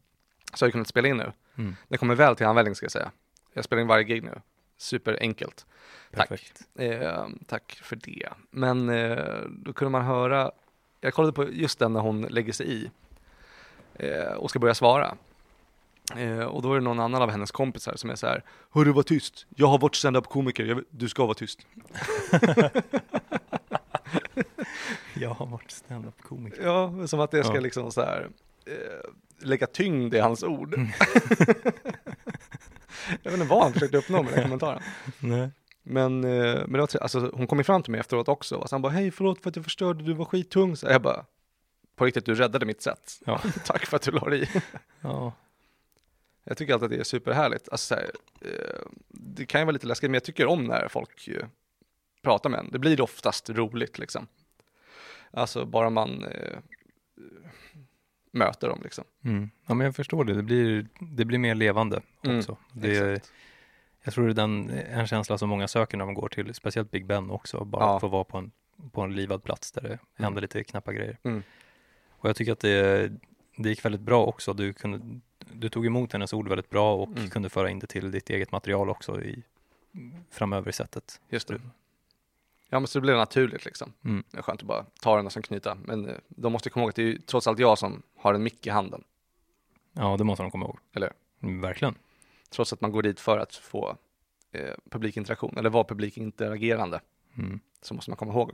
[0.54, 1.32] så har jag kunnat spela in nu.
[1.58, 1.76] Mm.
[1.88, 3.12] Det kommer väl till användning ska jag säga.
[3.54, 4.42] Jag spelar in varje gig nu.
[4.78, 5.66] Superenkelt.
[6.16, 6.52] Tack.
[6.76, 8.30] Eh, tack för det.
[8.50, 10.52] Men eh, då kunde man höra,
[11.02, 12.92] jag kollade på just den när hon lägger sig i
[13.96, 15.18] eh, och ska börja svara.
[16.16, 18.92] Eh, och då är det någon annan av hennes kompisar som är så här, Hörru
[18.92, 21.60] var tyst, jag har varit stand-up-komiker, jag vet- du ska vara tyst.
[25.14, 26.64] Jag har varit standup-komiker.
[26.64, 27.60] Ja, som att det ska Ja.
[27.62, 28.30] liksom så här
[28.66, 28.74] eh,
[29.48, 30.74] lägga tyngd i hans ord.
[30.74, 30.88] Mm.
[33.24, 34.82] jag vet inte vad han försökte uppnå med den kommentaren.
[35.20, 35.50] Nej.
[35.84, 38.56] Men, eh, men det var, alltså, hon kom ju fram till mig efteråt också.
[38.56, 40.76] Och han bara, hej förlåt för att jag förstörde, du var skittung.
[40.78, 41.26] Så jag bara,
[41.96, 43.20] på riktigt du räddade mitt sätt.
[43.26, 43.42] Ja.
[43.66, 44.48] Tack för att du la dig i.
[45.02, 45.32] Ja.
[46.44, 47.70] Jag tycker alltid att det är superhärligt.
[47.70, 50.88] Alltså, så här, eh, det kan ju vara lite läskigt, men jag tycker om när
[50.88, 51.46] folk eh,
[52.22, 52.70] pratar med en.
[52.72, 54.28] Det blir oftast roligt liksom.
[55.32, 56.58] Alltså bara man eh,
[58.32, 59.04] möter dem liksom.
[59.24, 59.50] Mm.
[59.66, 60.34] ja, men jag förstår det.
[60.34, 62.58] Det blir, det blir mer levande Mm, också.
[62.74, 63.32] det, är- Exakt.
[64.04, 66.92] jag tror det är den, en känsla som många söker när de går till, speciellt
[66.92, 67.96] Big Ben också, bara Ja.
[67.96, 68.52] att få vara på en,
[68.92, 71.18] på en livad plats där det händer lite knappa grejer.
[71.24, 71.44] Mm.
[72.10, 73.12] Och jag tycker att det,
[73.58, 74.54] det gick väldigt bra också.
[74.54, 75.20] Du, kunde,
[75.52, 77.30] du tog emot hennes ord väldigt bra och Mm.
[77.30, 79.44] kunde föra in det till ditt eget material också i,
[80.30, 81.22] framöver i sättet.
[81.30, 81.62] Just det.
[82.70, 83.94] Ja men så det blev naturligt liksom.
[84.06, 84.24] Mm.
[84.32, 85.76] Det är skönt att bara ta den och sen knyta.
[85.76, 88.34] Men eh, de måste komma ihåg att det är ju trots allt jag som har
[88.34, 89.04] en mick i handen.
[89.94, 90.80] Ja, det måste de komma ihåg.
[90.94, 91.14] Eller?
[91.42, 91.96] Mm, Verkligen.
[92.50, 93.98] Trots att man går dit för att få
[94.52, 97.02] eh, publikinteraktion eller vara publikinteragerande.
[97.38, 97.60] Mm.
[97.82, 98.52] Så måste man komma ihåg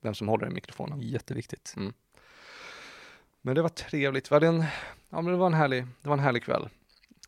[0.00, 1.00] vem som håller i mikrofonen.
[1.00, 1.74] Jätteviktigt.
[3.42, 4.30] Men det var trevligt.
[4.30, 4.64] Vi hade en,
[5.12, 6.68] ja, men det, var en härlig, det var en härlig kväll.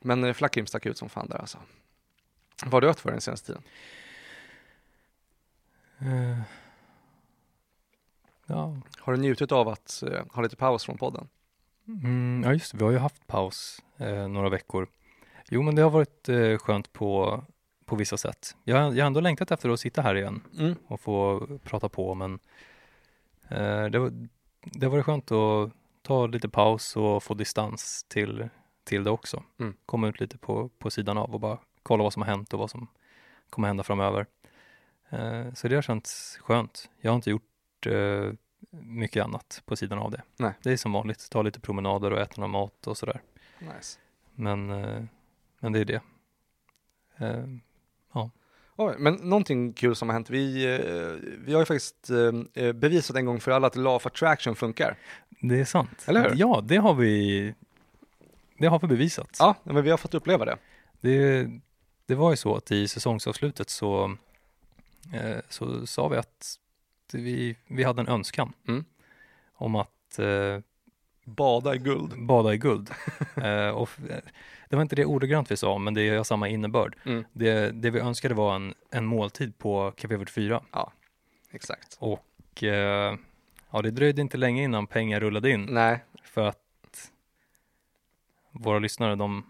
[0.00, 1.58] Men eh, Flackim stack ut som fan där alltså.
[2.64, 3.62] Vad har du ätit för den senaste tiden?
[5.98, 6.40] Eh.
[8.46, 8.76] Ja.
[8.98, 11.28] Har du njutit av att eh, ha lite paus från podden?
[11.88, 12.78] Mm, ja, just det.
[12.78, 14.88] Vi har ju haft paus eh, några veckor.
[15.48, 17.44] Jo, men det har varit eh, skönt på,
[17.84, 18.56] på vissa sätt.
[18.64, 20.74] Jag, jag har ändå längtat efter att sitta här igen Mm.
[20.86, 22.38] och få prata på, men
[23.90, 24.28] det, var,
[24.62, 25.70] det har varit skönt att
[26.04, 28.48] ta lite paus och få distans till,
[28.84, 29.42] till det också.
[29.60, 29.74] Mm.
[29.86, 32.58] Komma ut lite på, på sidan av och bara kolla vad som har hänt och
[32.58, 32.88] vad som
[33.50, 34.26] kommer hända framöver.
[35.08, 36.90] Eh, så det har känts skönt.
[37.00, 38.32] Jag har inte gjort eh,
[38.70, 40.22] mycket annat på sidan av det.
[40.36, 40.52] Nej.
[40.62, 43.20] Det är som vanligt, ta lite promenader och äta någon mat och sådär.
[43.58, 43.98] Nice.
[44.34, 45.04] Men, eh,
[45.58, 46.00] men det är det.
[47.16, 47.46] Eh,
[48.76, 50.30] Oj, men någonting kul som har hänt.
[50.30, 52.10] Vi, eh, vi har ju faktiskt
[52.54, 54.96] eh, bevisat en gång för alla att Law of Attraction funkar.
[55.40, 56.04] det är sant.
[56.06, 56.36] Eller hur?
[56.36, 57.54] Ja, det har vi
[58.58, 59.36] det har vi bevisat.
[59.38, 60.56] Ja, men vi har fått uppleva det.
[61.00, 61.48] Det,
[62.06, 64.16] det var ju så att i säsongsavslutet så,
[65.14, 66.58] eh, så sa vi att
[67.12, 68.84] vi, vi hade en önskan Mm.
[69.54, 70.58] om att eh,
[71.24, 72.26] Bada i guld.
[72.26, 72.90] bada i guld.
[73.36, 74.18] eh, och eh,
[74.68, 76.96] det var inte det ordagrant vi sa, men det har samma innebörd.
[77.04, 77.24] Mm.
[77.32, 80.62] Det, det vi önskade var en, en måltid på Café 44
[81.50, 81.96] Exakt.
[82.00, 83.16] och eh,
[83.70, 86.58] ja, det dröjde inte länge innan pengar rullade in Nej, för att
[88.50, 89.46] våra lyssnare, de,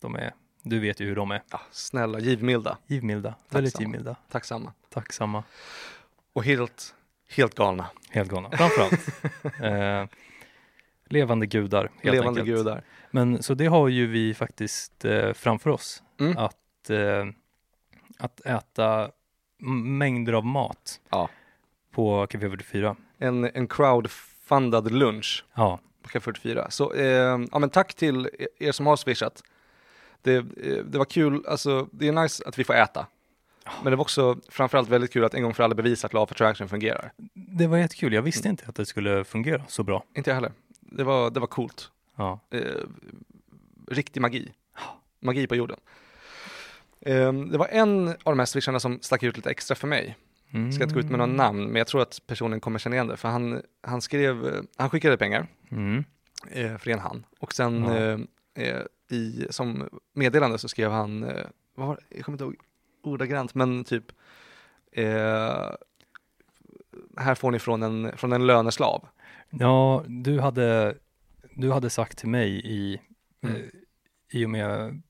[0.00, 3.90] de är, du vet ju hur de är, ja, snälla, givmilda, givmilda, väldigt Tacksamma.
[3.90, 4.72] givmilda, tacksamma.
[4.88, 5.44] tacksamma.
[6.32, 6.94] Och helt,
[7.28, 7.86] helt galna.
[8.10, 9.08] Helt galna, framförallt.
[9.60, 10.18] eh,
[11.12, 12.58] levande gudar, helt Levande enkelt.
[12.58, 12.82] gudar.
[13.10, 16.02] Men så det har ju vi faktiskt eh, framför oss.
[16.20, 16.38] Mm.
[16.38, 17.26] Att, eh,
[18.18, 19.10] att äta
[19.84, 21.28] mängder av mat Ja.
[21.90, 22.96] på Café 44.
[23.18, 26.70] En, en crowdfundad lunch Ja, på Café 44.
[26.70, 29.42] Så eh, ja, men tack till er som har swishat.
[30.22, 30.44] Det, eh,
[30.84, 33.06] det var kul, alltså det är nice att vi får äta.
[33.82, 36.22] Men det var också framförallt väldigt kul att en gång för alla bevisa att Law
[36.24, 37.12] of Attraction fungerar.
[37.34, 38.12] det var jättekul.
[38.12, 38.24] Jag Mm.
[38.24, 40.04] visste inte att det skulle fungera så bra.
[40.16, 40.52] Inte jag heller.
[40.96, 41.90] Det var, det var coolt.
[42.16, 42.60] Ja, Eh,
[43.88, 44.52] riktig magi.
[45.20, 45.78] Magi på jorden.
[47.00, 50.16] Eh, det var en av de här swisharna som stack ut lite extra för mig.
[50.50, 50.72] mm.
[50.72, 53.06] Ska inte gå ut med några namn, men jag tror att personen kommer känna igen
[53.06, 53.16] det.
[53.16, 56.04] För han, han skrev, han skickade pengar, Mm.
[56.50, 57.26] eh, för en han.
[57.40, 57.96] Och sen Ja.
[57.96, 58.18] eh,
[58.54, 62.16] eh, i, som meddelande så skrev han, eh, vad var det?
[62.16, 62.56] jag kommer inte ihåg
[63.02, 64.04] ordagrant, men typ
[67.16, 69.08] här får ni från en, från en löneslav.
[69.58, 70.94] Ja, du hade,
[71.54, 73.00] du hade sagt till mig i,
[73.44, 73.56] Mm.
[73.56, 73.62] eh,
[74.30, 75.02] i och med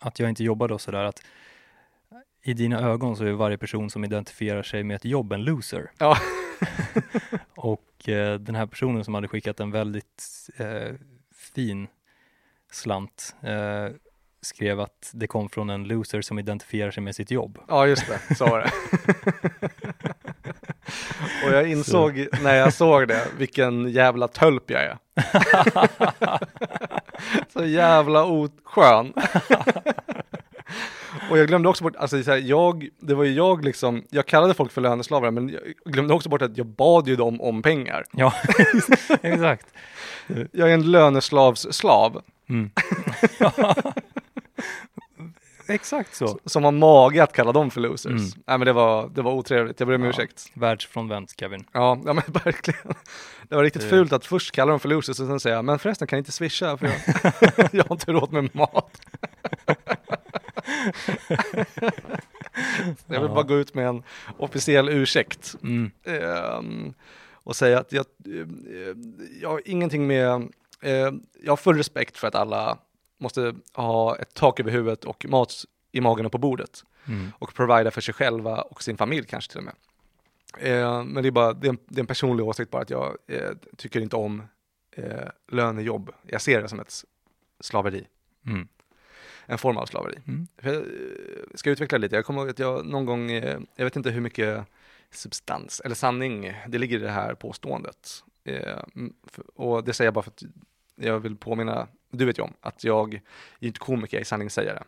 [0.00, 1.22] att jag inte jobbade och sådär att
[2.42, 5.90] i dina ögon så är varje person som identifierar sig med ett jobb en loser.
[5.98, 6.16] Ja.
[7.56, 10.94] och eh, den här personen som hade skickat en väldigt eh,
[11.34, 11.88] fin
[12.72, 13.88] slant eh,
[14.40, 17.58] skrev att det kom från en loser som identifierar sig med sitt jobb.
[17.68, 18.70] Ja, just det, så var det.
[21.44, 24.98] Och jag insåg när jag såg det vilken jävla tölp jag är.
[27.52, 29.12] så jävla oskön.
[31.30, 34.26] Och jag glömde också bort, alltså så här, jag, det var ju jag liksom, jag
[34.26, 37.62] kallade folk för löneslavar men jag glömde också bort att jag bad ju dem om
[37.62, 38.04] pengar.
[38.12, 38.32] Ja,
[39.22, 39.66] exakt.
[40.52, 42.22] Jag är en löneslavs slav.
[42.48, 42.70] Mm.
[45.68, 46.38] Exakt så.
[46.44, 48.10] Som har mage att kalla dem för losers.
[48.12, 48.22] Mm.
[48.46, 50.08] Nej men det var, det var otrevligt, jag ber om Ja.
[50.08, 50.50] ursäkt.
[50.54, 51.64] Världsfrånvänt Kevin.
[51.72, 52.94] Ja, ja men verkligen.
[53.48, 55.78] Det var riktigt Det- fult att först kalla dem för losers och sen säga, men
[55.78, 56.96] förresten kan jag inte swisha för jag,
[57.72, 59.00] jag har inte råd med mat.
[63.06, 64.02] jag vill bara gå ut med en
[64.38, 65.54] officiell ursäkt.
[65.62, 65.90] Mm.
[66.04, 66.94] ehm,
[67.32, 68.46] och säga att jag, eh,
[69.42, 70.28] jag har ingenting med,
[70.82, 71.10] eh,
[71.42, 72.78] jag har full respekt för att alla
[73.18, 77.32] måste ha ett tak över huvudet och mat i magen och på bordet Mm.
[77.38, 79.74] och provida för sig själva och sin familj kanske till och med.
[80.58, 82.90] Eh, men det är bara, det är, en, det är en personlig åsikt bara att
[82.90, 84.42] jag eh, tycker inte om
[84.92, 86.10] eh, lönejobb.
[86.26, 87.04] Jag ser det som ett
[87.60, 88.06] slaveri,
[88.46, 88.68] Mm.
[89.46, 90.18] en form av slaveri.
[90.26, 90.46] Mm.
[90.58, 90.82] För jag eh,
[91.54, 94.20] ska utveckla lite, jag kommer ihåg att jag någon gång, eh, jag vet inte hur
[94.20, 94.64] mycket
[95.10, 98.24] substans eller sanning det ligger i det här påståendet.
[98.44, 98.82] Eh,
[99.54, 100.42] och det säger jag bara för att
[100.96, 103.20] jag vill påminna, du vet ju om, att jag är
[103.60, 104.82] inte komiker, jag är sanningssägare.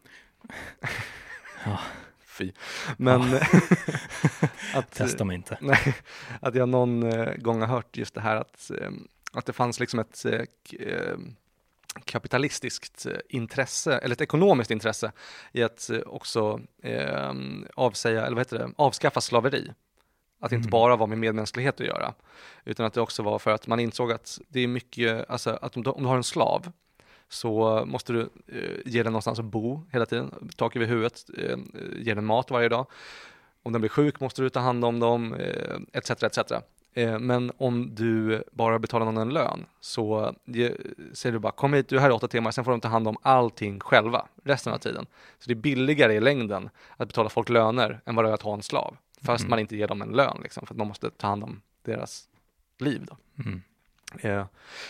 [1.64, 1.80] Ja.
[2.26, 2.52] Fy.
[2.96, 3.22] Men
[4.74, 5.58] att, Testa mig inte.
[5.60, 5.94] Nej,
[6.40, 8.90] att jag någon eh, gång har hört just det här att, eh,
[9.32, 11.16] att det fanns liksom ett eh,
[12.04, 15.12] kapitalistiskt intresse, eller ett ekonomiskt intresse
[15.52, 17.32] i att också eh,
[17.74, 19.72] avsäga, eller vad heter det, avskaffa slaveri.
[20.40, 20.70] Att det inte Mm.
[20.70, 22.14] bara var med medmänsklighet att göra,
[22.64, 25.76] utan att det också var för att man insåg att det är mycket, alltså att
[25.76, 26.72] om du, om du har en slav
[27.28, 31.58] så måste du eh, ge den någonstans att bo hela tiden, tak över huvudet, eh,
[31.96, 32.86] ge den mat varje dag.
[33.62, 35.34] Om den blir sjuk måste du ta hand om dem,
[35.92, 36.10] etc.
[36.10, 36.38] etc.
[36.94, 40.72] Eh, men om du bara betalar någon en lön så ge,
[41.12, 42.88] säger du bara kom hit, du är här i åtta timmar, sen får de ta
[42.88, 45.06] hand om allting själva resten av tiden.
[45.38, 48.42] Så det är billigare i längden att betala folk löner än vad det är att
[48.42, 48.96] ha en slav.
[49.22, 49.50] Fast Mm.
[49.50, 52.28] man inte ger dem en lön liksom, för att man måste ta hand om deras
[52.78, 53.06] liv.
[53.06, 53.16] Då.
[53.44, 53.62] Mm.
[54.20, 54.46] Eh,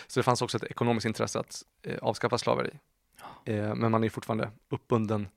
[0.07, 2.71] så det fanns också ett ekonomiskt intresse att eh, avskaffa slaveri.
[3.45, 5.27] Eh, men man är fortfarande uppbunden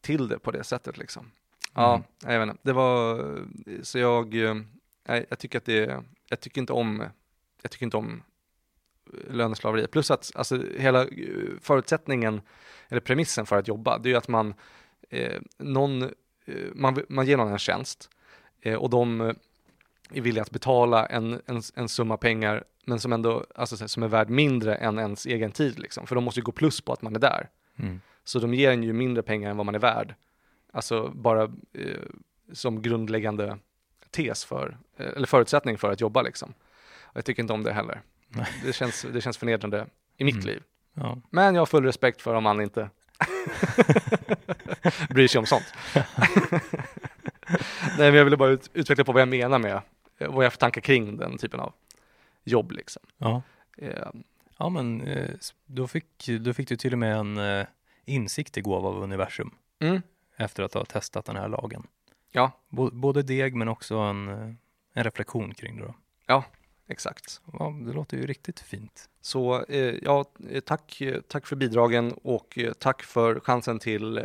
[0.00, 1.30] till det på det sättet liksom.
[1.74, 2.06] Ja, Mm.
[2.32, 2.60] jag vet inte.
[2.62, 3.24] Det var,
[3.82, 4.54] så jag, eh,
[5.08, 7.04] nej, jag tycker att det, jag tycker inte om,
[7.62, 8.22] jag tycker inte om
[9.12, 9.86] eh, löneslaveri.
[9.86, 11.08] Plus att alltså, hela eh,
[11.60, 12.40] förutsättningen,
[12.88, 14.54] eller premissen för att jobba, det är ju att man,
[15.10, 16.10] eh, någon, eh,
[16.74, 18.10] man, man ger någon en tjänst
[18.60, 19.32] eh, och de eh,
[20.10, 24.08] är villiga att betala en, en, en summa pengar men som ändå, alltså som är
[24.08, 26.06] värd mindre än ens egen tid liksom.
[26.06, 27.48] För de måste ju gå plus på att man är där.
[27.78, 28.00] Mm.
[28.24, 30.14] Så de ger en ju mindre pengar än vad man är värd.
[30.72, 32.02] Alltså bara eh,
[32.52, 33.58] som grundläggande
[34.10, 36.54] tes för, eh, eller förutsättning för att jobba liksom.
[37.02, 38.00] Och jag tycker inte om det heller.
[38.64, 40.46] Det känns, det känns förnedrande i mitt Mm.
[40.46, 40.62] liv.
[40.94, 41.18] Ja.
[41.30, 42.90] Men jag har full respekt för om man inte
[45.08, 45.74] bryr sig om sånt.
[47.98, 49.80] Nej, men jag ville bara ut, utveckla på vad jag menar med,
[50.18, 51.72] vad jag har för tankar kring den typen av
[52.46, 53.02] jobb liksom.
[53.18, 53.42] Ja.
[53.78, 54.08] Eh,
[54.58, 55.30] ja, men eh,
[55.66, 57.66] då fick, då fick du till och med en eh,
[58.04, 60.02] insikt i gåva av universum mm,
[60.36, 61.86] efter att ha testat den här lagen.
[62.30, 64.54] ja, Bo- både deg men också en, eh,
[64.92, 65.92] en reflektion kring det
[66.26, 66.44] då.
[66.88, 67.40] exakt.
[67.58, 69.08] Ja, det låter ju riktigt fint.
[69.20, 70.24] Så eh, ja,
[70.64, 74.18] tack, tack för bidragen och tack för chansen till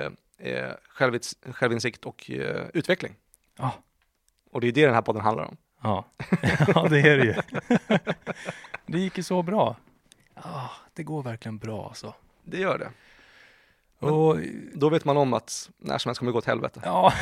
[0.98, 2.32] självits- självinsikt och
[2.74, 3.16] utveckling.
[3.58, 3.74] Ja.
[4.52, 5.58] Och det är det den här podden handlar om.
[5.82, 6.06] Ja,
[6.68, 7.36] ja det är det ju.
[8.86, 9.76] det gick ju så bra.
[10.36, 12.14] Ja, det går verkligen bra alltså.
[12.44, 12.92] Det gör det.
[14.00, 14.38] Men- Och,
[14.74, 16.82] Då vet man om att när som helst kommer det gå åt helvete.
[16.86, 17.14] ja,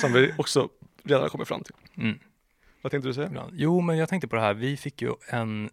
[0.00, 0.68] Som vi också
[1.04, 1.74] redan har kommit fram till.
[1.96, 2.18] mm.
[2.82, 3.48] Vad tänkte du säga?
[3.52, 4.54] Jo, men jag tänkte på det här.
[4.54, 5.70] Vi fick ju en,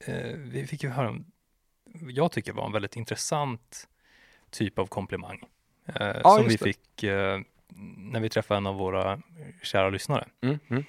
[0.00, 1.24] eh, vi fick ju höra om,
[2.08, 3.88] jag tycker var en väldigt intressant
[4.50, 5.42] typ av komplimang.
[5.86, 6.64] Eh, Ja, som vi det.
[6.64, 7.40] fick eh,
[7.96, 9.22] när vi träffade en av våra
[9.62, 10.28] kära lyssnare.
[10.40, 10.84] Mm, mm.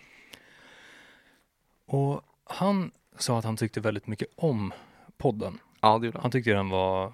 [1.85, 4.73] Och han sa att han tyckte väldigt mycket om
[5.17, 5.59] podden.
[5.81, 6.21] Ja, det gjorde han.
[6.21, 7.13] Han tyckte den var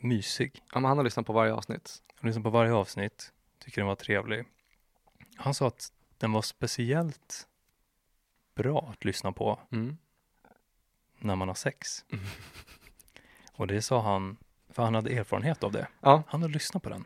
[0.00, 0.52] mysig.
[0.72, 2.02] Ja, men han har lyssnat på varje avsnitt.
[2.20, 4.44] Han lyssnade på varje avsnitt, tycker den var trevlig.
[5.36, 7.48] Han sa att den var speciellt
[8.54, 9.96] bra att lyssna på Mm.
[11.18, 12.04] när man har sex.
[13.52, 14.36] Och det sa han,
[14.70, 15.88] för han hade erfarenhet av det.
[16.00, 17.04] Ja, Han hade lyssnat på den.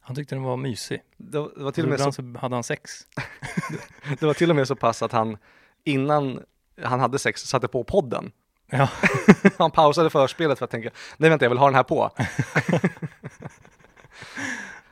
[0.00, 1.02] Han tyckte den var mysig.
[1.16, 3.06] det var, det var, till och med så, så hade han sex.
[4.20, 5.36] det var till och med så pass att han
[5.84, 6.42] innan
[6.82, 8.32] han hade sex satte på podden.
[8.66, 8.88] Ja,
[9.58, 12.10] Han pausade förspelet för att tänka, nej vänta jag vill ha den här på.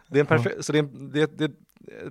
[0.08, 1.50] det är en perfekt, så det är, en- det är, det är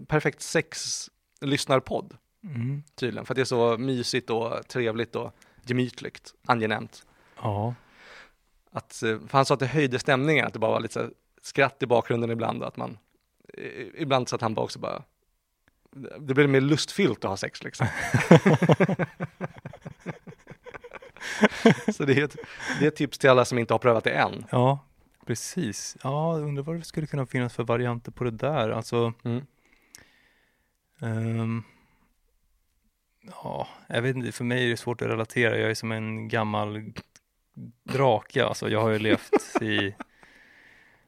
[0.06, 2.84] perfekt sex-lyssnarpodd mm.
[2.96, 3.26] tydligen.
[3.26, 5.34] För att det är så mysigt och trevligt och
[5.66, 7.06] gemytligt, angenämt.
[7.42, 7.76] ja.
[8.72, 11.10] Att, eh, för han sa att det höjde stämningen, att det bara var lite så
[11.48, 12.64] skratt i bakgrunden ibland.
[12.64, 12.98] Att man,
[13.96, 15.04] ibland så att han bara också bara,
[16.20, 17.88] det blev mer lustfyllt att ha sex liksom.
[21.94, 22.36] Så det är, ett,
[22.80, 24.46] det är ett tips till alla som inte har prövat det än.
[24.52, 24.80] Ja,
[25.26, 25.98] precis.
[26.04, 28.70] Ja, undrar vad det skulle kunna finnas för varianter på det där.
[28.70, 29.46] Alltså, Mm.
[31.02, 31.64] ehm,
[33.44, 35.58] ja, jag vet inte, för mig är det svårt att relatera.
[35.58, 36.94] Jag är som en gammal
[37.84, 38.46] drake.
[38.46, 39.96] Alltså, jag har ju levt i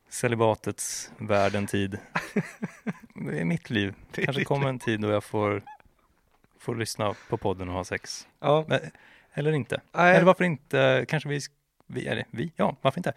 [0.10, 1.97] celibatets värld en tid.
[3.14, 3.93] Det är mitt liv.
[4.12, 5.64] Det är Kanske kommer en tid då jag får,
[6.60, 8.28] får lyssna på podden och ha sex.
[8.39, 8.80] Ja, Men,
[9.34, 9.82] eller inte.
[9.91, 11.39] nej, Eller varför inte, kanske vi,
[11.88, 13.14] vi, eller vi, ja, varför inte?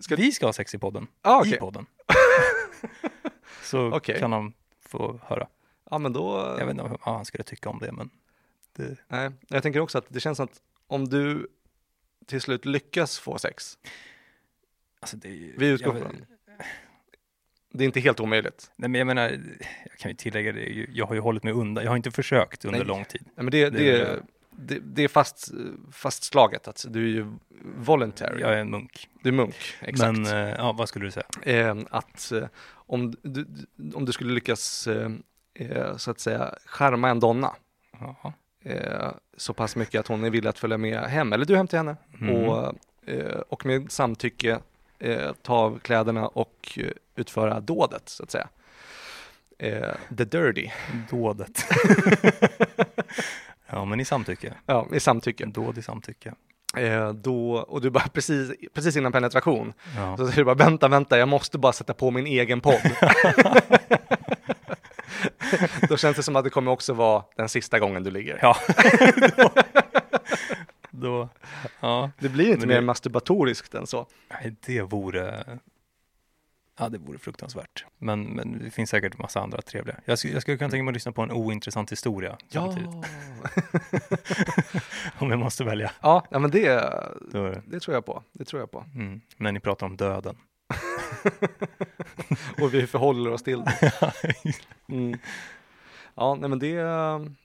[0.00, 1.54] ska, Vi ska ha sex i podden, ah, okej.
[1.54, 1.86] i podden.
[3.62, 4.18] Så Okej.
[4.18, 5.46] kan han få höra.
[5.90, 6.56] Ja, men då...
[6.58, 8.10] Jag vet inte vad han skulle tycka om det, men
[8.76, 11.48] det, Nej, jag tänker också att det känns som att om du
[12.26, 13.78] till slut lyckas få sex,
[15.04, 16.24] alltså det Vi utgår från-
[17.72, 18.70] det är inte helt omöjligt.
[18.76, 19.30] Nej, men jag menar,
[19.90, 22.64] jag kan ju tillägga det, jag har ju hållit mig undan, jag har inte försökt
[22.64, 22.88] under Nej.
[22.88, 23.22] lång tid.
[23.24, 25.50] Nej, men det, Det det, är- det, det är fast,
[25.92, 27.32] fastslaget att du är ju
[27.76, 28.40] voluntary.
[28.40, 29.08] Jag är en munk.
[29.22, 30.18] Du är munk, exakt.
[30.18, 31.26] Men, eh, ja, vad skulle du säga?
[31.42, 33.46] eh, att eh, om, du,
[33.94, 34.86] om du skulle lyckas
[35.54, 37.54] eh, så att säga charma en donna
[38.64, 41.68] eh, så pass mycket att hon är villig att följa med hem, eller du hem
[41.68, 42.34] till henne Mm.
[42.34, 42.74] och,
[43.48, 44.58] och med samtycke
[44.98, 48.48] eh, ta av kläderna och eh, utföra dådet så att säga.
[49.58, 50.70] Eh, the dirty,
[51.10, 51.64] Dådet.
[53.66, 54.54] ja, men i samtycke.
[54.66, 55.44] ja, i samtycke.
[55.46, 56.34] Dåd i samtycke.
[56.76, 60.16] Eh, då, och du bara precis, precis innan penetration Ja.
[60.16, 62.80] Så säger du bara vänta, vänta, jag måste bara sätta på min egen podd.
[65.88, 68.38] Då känns det som att det kommer också vara den sista gången du ligger.
[68.42, 68.56] Ja.
[71.00, 71.28] då,
[71.80, 72.10] ja.
[72.18, 74.06] Det blir inte Men mer det- masturbatoriskt än så.
[74.30, 75.44] Nej, det vore,
[76.78, 77.84] ja det vore fruktansvärt.
[77.98, 79.96] Men, men det finns säkert massa andra trevliga.
[80.04, 82.90] Jag, skulle- jag skulle kunna tänka mig att lyssna på en ointressant historia samtidigt.
[85.18, 85.92] Om jag måste välja.
[86.02, 86.68] ja, ja men det,
[87.32, 88.22] det- det tror jag på.
[88.32, 88.84] Det tror jag på.
[88.94, 89.20] mm.
[89.36, 90.36] När ni pratar om döden.
[92.60, 93.92] Och vi förhåller oss till det.
[94.88, 95.18] Mm.
[96.14, 96.74] Ja, nej men det,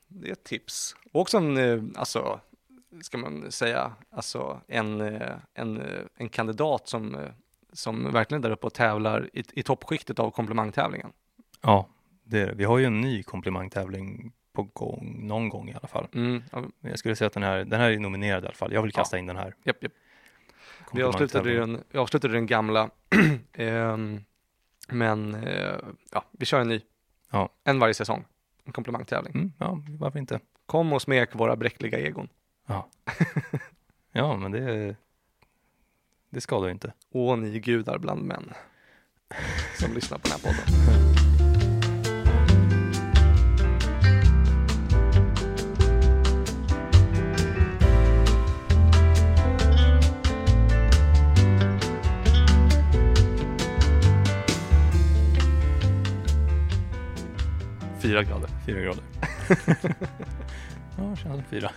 [0.07, 0.95] det är ett tips.
[1.11, 2.39] Och också en, eh, alltså,
[3.01, 7.31] ska man säga, alltså en, eh, en, eh, en kandidat som, eh,
[7.73, 11.11] som verkligen är där uppe och tävlar i, i toppskiktet av komplimangtävlingen.
[11.61, 11.89] Ja,
[12.23, 12.53] det är det.
[12.53, 16.07] Vi har ju en ny komplimangtävling på gång, någon gång i alla fall.
[16.13, 18.73] Mm, ja, jag skulle säga att den här, den här är nominerad i alla fall.
[18.73, 19.55] Jag vill kasta in den här.
[19.63, 19.91] japp, japp.
[20.93, 22.89] Vi avslutade, den, vi avslutade den gamla,
[23.53, 24.23] Ehm,
[24.87, 25.77] men eh,
[26.11, 26.81] ja, vi kör en ny.
[27.31, 27.49] Ja.
[27.63, 28.25] En varje säsong,
[28.63, 29.33] en komplimangtävling.
[29.33, 30.39] Mm, ja, varför inte?
[30.65, 32.29] Kom och smek våra bräckliga egon.
[34.11, 34.95] Ja, men det,
[36.29, 36.93] det skadar ju inte.
[37.11, 38.53] Åh, ni gudar bland män
[39.79, 40.89] som lyssnar på den här podden.
[57.99, 58.49] Fyra grader.
[58.65, 59.03] Fyra grader.
[60.97, 61.71] ja, känns som fyra.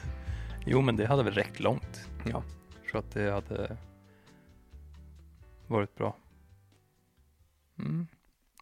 [0.67, 2.09] Jo, men det hade väl räckt långt.
[2.25, 2.43] Ja.
[2.83, 3.77] Jag tror att det hade
[5.67, 6.17] varit bra.
[7.79, 8.07] Mm.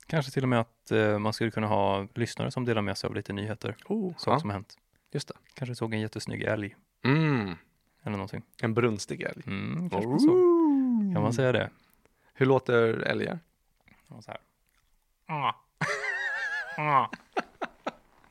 [0.07, 3.09] Kanske till och med att eh, man skulle kunna ha lyssnare som delar med sig
[3.09, 4.79] av lite nyheter, Oh, saker ja, som hänt.
[5.13, 5.35] just det.
[5.55, 7.55] Kanske såg en jättesnygg älg Mm,
[8.03, 8.43] eller någonting.
[8.63, 9.43] en brunstig älg.
[9.47, 10.37] Mm, kanske man såg.
[11.15, 11.71] Kan man säga det?
[12.35, 13.39] Hur låter älgar?
[14.09, 14.41] Ja, Så här.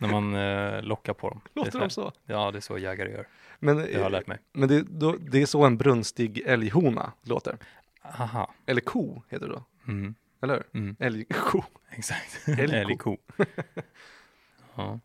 [0.01, 1.41] När man eh, lockar på dem.
[1.53, 2.11] Det Låter de så?
[2.25, 3.27] Ja, det är så jägare gör.
[3.59, 4.37] Men, Det har jag lärt mig.
[4.53, 7.57] men det, då, det är så en brunstig älghona låter.
[8.01, 8.53] Aha.
[8.65, 10.15] Eller ko heter det då, Mm.
[10.41, 10.81] eller hur?
[10.81, 10.95] Mm.
[10.99, 11.63] Älgko.
[11.89, 12.47] Exakt.
[12.47, 12.75] Älgko.
[12.75, 13.17] Älgko.
[14.75, 14.99] ja,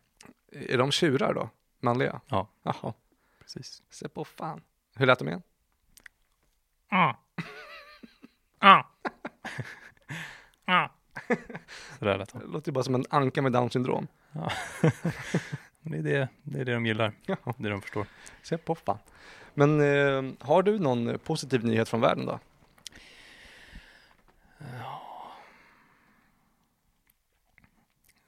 [0.51, 1.49] Är de tjurar då?
[1.79, 2.21] Manliga?
[2.27, 2.47] Ja.
[2.63, 2.93] Jaha,
[3.41, 3.83] precis.
[3.89, 4.61] se på fan.
[4.95, 5.41] Hur lät de igen?
[11.99, 12.51] Så där lät Det han.
[12.51, 14.07] låter ju bara som en anka med down syndrom.
[14.35, 14.51] Ja.
[15.81, 17.13] det, är det, det är det de gillar.
[17.25, 18.07] Jaha, Det de förstår.
[18.41, 18.97] se på fan.
[19.53, 22.39] Men eh, har du någon positiv nyhet från världen då?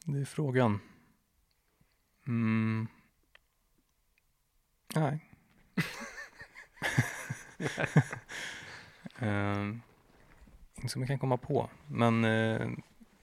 [0.05, 0.79] Det är frågan.
[2.27, 2.87] Mm.
[4.95, 5.19] Nej.
[9.19, 9.81] um,
[10.75, 11.69] inte som jag kan komma på.
[11.87, 12.69] Men eh,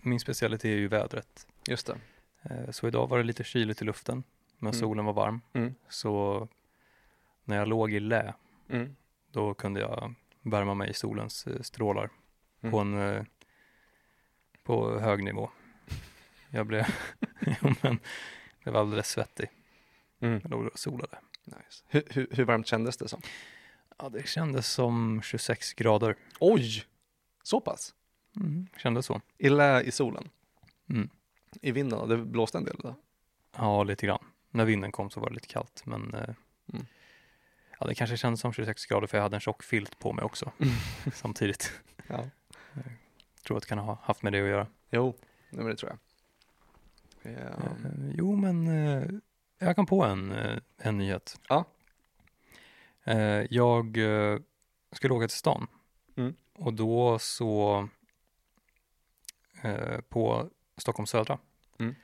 [0.01, 1.47] min specialitet är ju vädret.
[1.69, 1.99] Just det.
[2.51, 4.25] Eh, så idag var det lite kyligt i luften.
[4.59, 4.81] Men Mm.
[4.81, 5.41] solen var varm.
[5.53, 5.75] Mm.
[5.89, 6.49] Så
[7.45, 8.35] när jag låg i lä,
[8.69, 8.97] Mm.
[9.33, 12.11] då kunde jag värma mig i solens eh, strålar
[12.61, 12.71] Mm.
[12.73, 13.25] på en eh,
[14.65, 15.51] på hög nivå.
[16.51, 16.85] Jag blev,
[17.83, 17.99] men,
[18.63, 19.49] blev alldeles svettig.
[20.21, 20.41] Mm.
[20.43, 21.19] Jag låg och solade.
[21.45, 21.85] Nice.
[21.89, 23.21] Hur, hur, hur varmt kändes det som?
[23.99, 26.17] Ja, det kändes som 26 grader.
[26.41, 26.85] Oj!
[27.43, 27.95] Så pass?
[28.37, 29.21] Mm, kändes så.
[29.39, 30.29] I lä i solen?
[30.91, 31.09] Mm.
[31.63, 32.09] I vinden?
[32.09, 32.95] Det blåste en del då?
[33.57, 34.25] Ja, lite grann.
[34.51, 36.35] När vinden kom så var det lite kallt, men eh,
[36.73, 36.87] Mm.
[37.81, 40.25] ja, det kanske kändes som 26 grader för jag hade en tjock filt på mig
[40.25, 40.53] också
[41.15, 41.73] samtidigt.
[42.07, 42.25] Ja.
[43.47, 44.67] Tror att det kan ha haft med det att göra.
[44.91, 45.15] Jo,
[45.51, 45.99] men det tror jag.
[47.33, 47.39] Ja.
[47.41, 49.03] Eh, jo, men eh,
[49.59, 51.41] jag kom på en, eh, en nyhet.
[51.49, 51.65] Ja.
[53.05, 53.17] Eh,
[53.51, 54.39] jag eh,
[54.93, 55.67] skulle åka till stan
[56.17, 56.35] Mm.
[56.53, 57.89] och då så
[59.63, 61.39] eh, på Stockholm södra
[61.79, 61.95] Mm.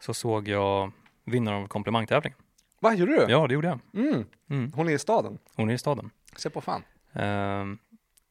[0.00, 0.92] så såg jag
[1.24, 2.34] vinnaren av komplimangtävling.
[2.80, 3.32] Vad gjorde du?
[3.32, 3.78] Ja, det gjorde jag.
[4.06, 4.24] Mm.
[4.50, 4.72] Mm.
[4.72, 5.38] Hon är i staden.
[5.54, 6.10] Hon är i staden.
[6.36, 6.82] Se på fan.
[7.12, 7.64] Eh,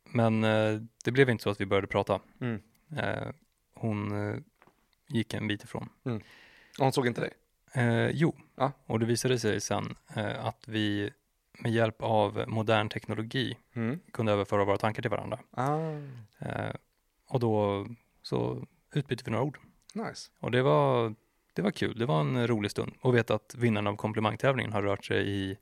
[0.03, 2.19] men eh, det blev inte så att vi började prata.
[2.41, 2.61] Mm.
[2.97, 3.27] Eh,
[3.73, 4.37] hon eh,
[5.07, 5.89] gick en bit ifrån.
[6.03, 6.21] Och
[6.83, 7.31] hon såg inte dig?
[8.13, 8.71] Jo, Ja.
[8.85, 9.95] och det visade sig sen
[10.39, 11.11] att vi
[11.59, 13.99] med hjälp av modern teknologi Mm.
[14.13, 15.39] kunde överföra våra tankar till varandra.
[15.51, 15.79] Ah,
[17.27, 17.85] och då
[18.21, 19.59] så utbytte vi några ord.
[19.95, 20.31] Nice.
[20.39, 21.15] Och det var,
[21.53, 22.93] det var kul, det var en rolig stund.
[23.01, 25.57] Och veta att vinnaren av komplimangtävlingen har rört sig i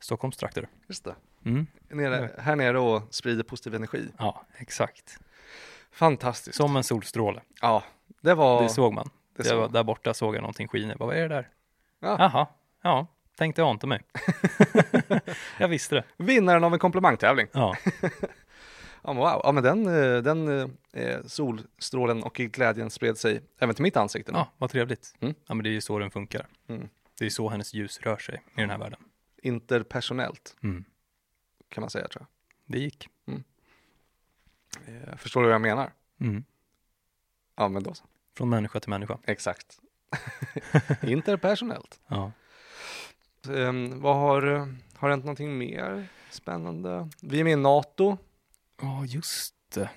[0.00, 0.68] Stockholms trakter.
[0.86, 1.14] Just det.
[1.44, 1.66] Mm.
[1.88, 4.08] Nere, här nere och sprider positiv energi.
[4.18, 5.18] Ja, exakt.
[5.90, 6.56] Fantastiskt.
[6.56, 7.40] Som en solstråle.
[7.60, 7.84] Ja,
[8.20, 8.62] det var...
[8.62, 9.10] Det såg man.
[9.36, 10.94] det såg var, där borta såg jag någonting skina.
[10.98, 11.48] Vad är det där?
[12.00, 12.16] Ja.
[12.18, 12.46] Jaha,
[12.82, 14.02] ja, tänkte ante mig.
[15.58, 16.04] jag visste det.
[16.16, 17.46] Vinnaren av en komplimangtävling.
[17.52, 17.76] Ja,
[19.02, 19.40] Ja, wow.
[19.44, 20.48] Ja, men den, eh, den
[20.92, 24.32] eh, solstrålen och glädjen spred sig även till mitt ansikte.
[24.32, 24.38] nu.
[24.38, 25.14] ja vad trevligt.
[25.20, 25.34] Mm.
[25.46, 26.46] Ja, men det är ju så den funkar.
[26.68, 26.88] Mm.
[27.18, 29.00] Det är så hennes ljus rör sig i den här världen.
[29.42, 30.84] Interpersonellt Mm.
[31.68, 32.26] kan man säga tror
[32.66, 33.08] Det gick.
[33.24, 33.42] jag.
[34.86, 35.92] Eh, förstår du vad jag menar?
[36.20, 36.44] Mm.
[37.56, 38.04] Ja, men då så.
[38.36, 39.18] Från människa till människa.
[39.24, 39.80] Exakt.
[41.02, 42.00] Interpersonellt.
[42.06, 42.32] Ja.
[43.48, 47.08] Um, vad har, eh, har hänt någonting mer spännande?
[47.22, 48.18] Vi är med i NATO,
[48.80, 49.90] Ja, just det.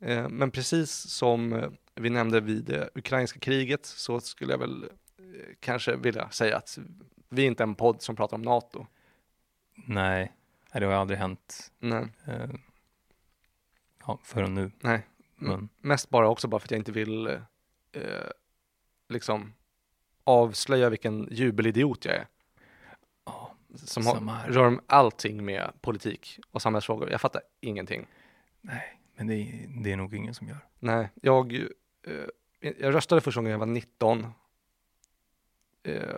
[0.00, 4.82] eh, men precis som eh, vi nämnde vid det ukrainska kriget så skulle jag väl
[4.82, 6.78] eh, kanske vilja säga att
[7.28, 8.86] vi är inte en podd som pratar om NATO.
[9.74, 10.32] Nej,
[10.72, 12.50] det har aldrig hänt Nej, eh,
[14.06, 14.70] ja, förrän nu.
[14.80, 15.06] nej.
[15.36, 17.40] Men, Mest bara också bara för att jag inte vill eh,
[17.92, 18.30] eh,
[19.08, 19.52] liksom
[20.24, 22.26] avslöja vilken jubelidiot jag är.
[23.74, 27.10] Som har, rör allting med politik och samhällsfrågor.
[27.10, 28.06] Jag fattar ingenting.
[28.60, 30.58] nej, men det är, det är nog ingen som gör.
[30.78, 34.26] Nej, jag, eh, jag röstade första gången jag var 19.
[35.82, 36.14] Eh,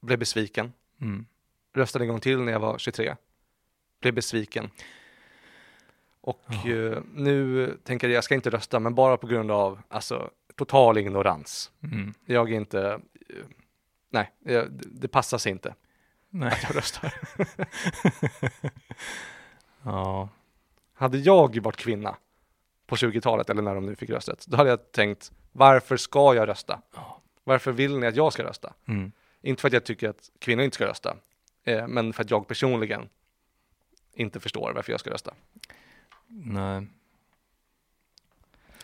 [0.00, 0.72] blev besviken.
[1.00, 1.26] Mm.
[1.72, 3.16] Röstade en gång till när jag var 23.
[4.00, 4.70] Blev besviken.
[6.20, 6.70] Och Ja.
[6.70, 10.98] eh, nu tänker jag, jag ska inte rösta, men bara på grund av alltså, total
[10.98, 11.72] ignorans.
[11.82, 12.14] Mm.
[12.26, 13.44] Jag är inte, eh,
[14.10, 15.74] nej, det, det passar sig inte
[16.36, 16.52] Nej.
[16.52, 17.14] att jag röstar.
[19.82, 20.28] Ja,
[20.94, 22.16] Hade jag varit kvinna
[22.86, 26.48] på 20-talet, eller när de nu fick rösträtt, då hade jag tänkt, varför ska jag
[26.48, 26.80] rösta?
[27.44, 28.72] Varför vill ni att jag ska rösta?
[28.88, 29.12] mm.
[29.42, 31.16] Inte för att jag tycker att kvinnor inte ska rösta,
[31.64, 33.08] eh, men för att jag personligen
[34.14, 35.34] inte förstår varför jag ska rösta.
[36.28, 36.86] nej.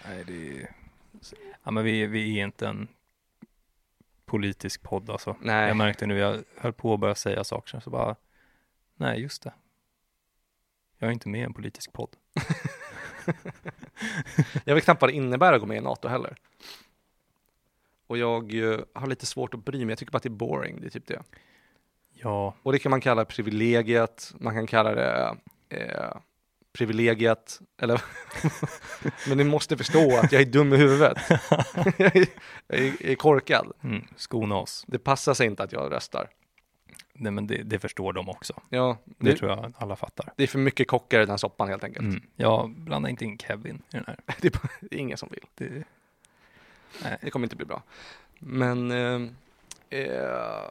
[0.04, 0.72] Nej, det är...
[1.64, 2.88] Ja, men vi, vi är inte en
[4.30, 5.36] politisk podd alltså.
[5.40, 8.16] Nej, Jag märkte nu, jag höll på att börja säga saker, så bara,
[8.96, 9.52] nej just det.
[10.98, 12.16] Jag är inte med i en politisk podd.
[14.64, 16.36] jag vet knappt vad det innebär att gå med i NATO heller.
[18.06, 20.30] Och jag eh, har lite svårt att bry mig, jag tycker bara att det är
[20.30, 21.22] boring, det är typ det.
[22.12, 25.36] Ja, Och det kan man kalla privilegiet, man kan kalla det
[25.68, 26.16] eh,
[26.72, 28.02] privilegiet, eller
[29.28, 31.18] men ni måste förstå att jag är dum i huvudet.
[31.98, 32.26] jag, är,
[32.68, 33.72] jag är- korkad.
[33.82, 34.84] mm, skona oss.
[34.88, 36.28] Det passar sig inte att jag röstar.
[37.12, 38.62] Nej, men det, det förstår de också.
[38.68, 40.32] Ja, Det det, tror jag alla fattar.
[40.36, 42.04] det är för mycket kockar i den här soppan helt enkelt.
[42.06, 42.22] Mm.
[42.36, 44.16] Ja, blanda inte in Kevin i den här.
[44.40, 45.44] Det, är, bara- det är ingen som vill.
[45.54, 45.84] Det,
[47.02, 47.18] nej.
[47.22, 47.82] Det kommer inte bli bra.
[48.38, 49.20] Men, eh,
[50.00, 50.70] eh,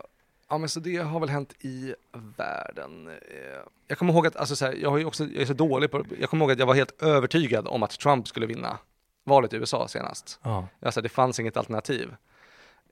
[0.50, 1.96] ja men så det har väl hänt i
[2.38, 3.08] världen.
[3.08, 5.54] Eh, jag kommer ihåg att, alltså så här, jag, har ju också, jag är så
[5.54, 8.78] dålig på, jag kommer ihåg att jag var helt övertygad om att Trump skulle vinna
[9.24, 10.40] valet i USA senast.
[10.44, 12.16] Ja, Alltså det fanns inget alternativ.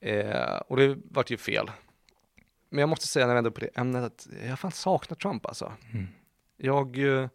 [0.02, 1.72] Eh, och det vart ju fel.
[2.70, 5.46] Men jag måste säga när jag ändå på det ämnet att jag fan saknar Trump
[5.46, 5.74] alltså.
[5.94, 6.08] mm.
[6.58, 7.30] Jag eh,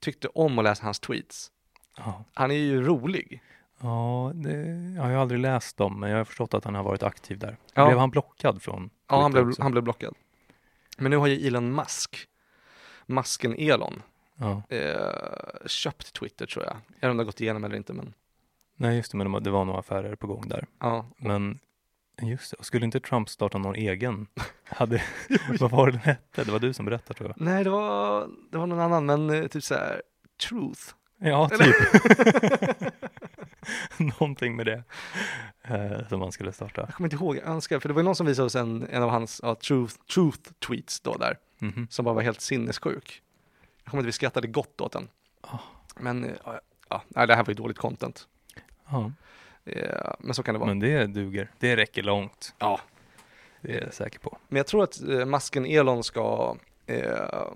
[0.00, 1.50] tyckte om att läsa hans tweets.
[1.96, 2.24] ja.
[2.34, 3.42] Han är ju rolig.
[3.80, 4.56] Ja det,
[4.96, 7.56] jag har aldrig läst dem, men jag har förstått att han har varit aktiv där.
[7.74, 7.86] Ja.
[7.86, 9.62] Blev han blockad från Ja, han Twitter blev, också?
[9.62, 10.14] han blev blockad.
[10.98, 12.16] Men nu har ju Elon Musk,
[13.06, 14.02] masken Elon,
[14.36, 14.62] Ja.
[14.68, 16.74] eh, köpt Twitter tror jag.
[16.74, 18.14] Jag vet inte om det har gått igenom eller inte, men
[18.76, 20.66] Nej, just det, men det var- några affärer på gång där.
[20.80, 21.06] ja.
[21.18, 21.58] Men
[22.22, 24.26] Just det, och skulle inte Trump starta någon egen?
[24.64, 25.02] Hade,
[25.60, 26.44] vad var det den hette?
[26.44, 27.44] Det var du som berättade tror jag.
[27.44, 30.02] Nej, det var, det var någon annan, men eh, typ så här,
[30.48, 30.80] truth.
[31.18, 31.74] Ja, typ.
[33.96, 34.82] Någonting med det
[35.62, 36.80] eh, som man skulle starta.
[36.80, 38.86] Jag kommer inte ihåg, jag önskar, för det var ju någon som visade oss en,
[38.90, 41.86] en av hans ja, truth, truth tweets då där, Mhm.
[41.90, 43.22] som bara var helt sinnessjuk.
[43.84, 45.08] Jag kommer inte, vi skrattade gott åt den.
[45.40, 45.58] Ah.
[45.96, 46.30] Men, eh,
[46.88, 48.28] ja, ja, det här var ju dåligt content.
[48.90, 49.12] Ja,
[49.68, 50.68] Eh, Men så kan det vara.
[50.68, 51.50] men det duger.
[51.58, 52.54] Det räcker långt.
[52.58, 52.80] Ja.
[53.60, 54.38] Det är jag säker på.
[54.48, 56.56] Men jag tror att eh, masken Elon ska
[56.86, 57.46] eh,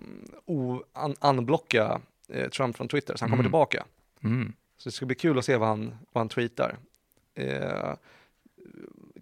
[1.22, 3.44] unblocka eh, Trump från Twitter, så han kommer Mm.
[3.50, 3.84] tillbaka.
[4.24, 4.52] Mm.
[4.80, 6.78] Så det ska bli kul att se vad han, vad han tweetar.
[7.34, 7.94] Eh,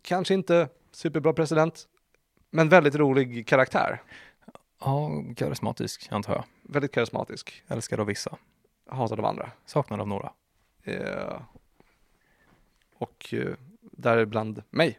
[0.02, 1.88] kanske inte superbra president,
[2.50, 4.02] men väldigt rolig karaktär.
[4.80, 6.44] Ja, karismatisk antar jag.
[6.62, 8.36] Väldigt karismatisk, Älskad av vissa.
[8.86, 9.50] hatad av andra.
[9.66, 10.32] Saknad av några.
[10.82, 11.40] Eh,
[12.94, 14.98] och eh, däribland mig,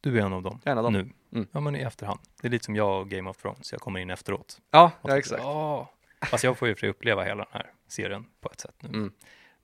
[0.00, 0.60] Du är en av dem.
[0.64, 0.92] jag är en av dem.
[0.92, 1.10] Nu.
[1.38, 1.48] Mm.
[1.52, 2.20] Ja, men i efterhand.
[2.40, 3.72] Det är lite som jag och Game of Thrones.
[3.72, 4.60] Jag kommer in efteråt.
[4.70, 5.42] Ja, ja exakt.
[5.44, 5.86] "Åh."
[6.30, 8.88] Fast jag får ju för uppleva hela den här serien på ett sätt nu.
[8.88, 9.12] Mm.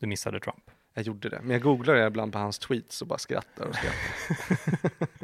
[0.03, 0.71] Du missade Trump.
[0.95, 3.75] Jag gjorde det, men jag googlar det ibland på hans tweets och bara skrattar och
[3.75, 5.09] skrattar.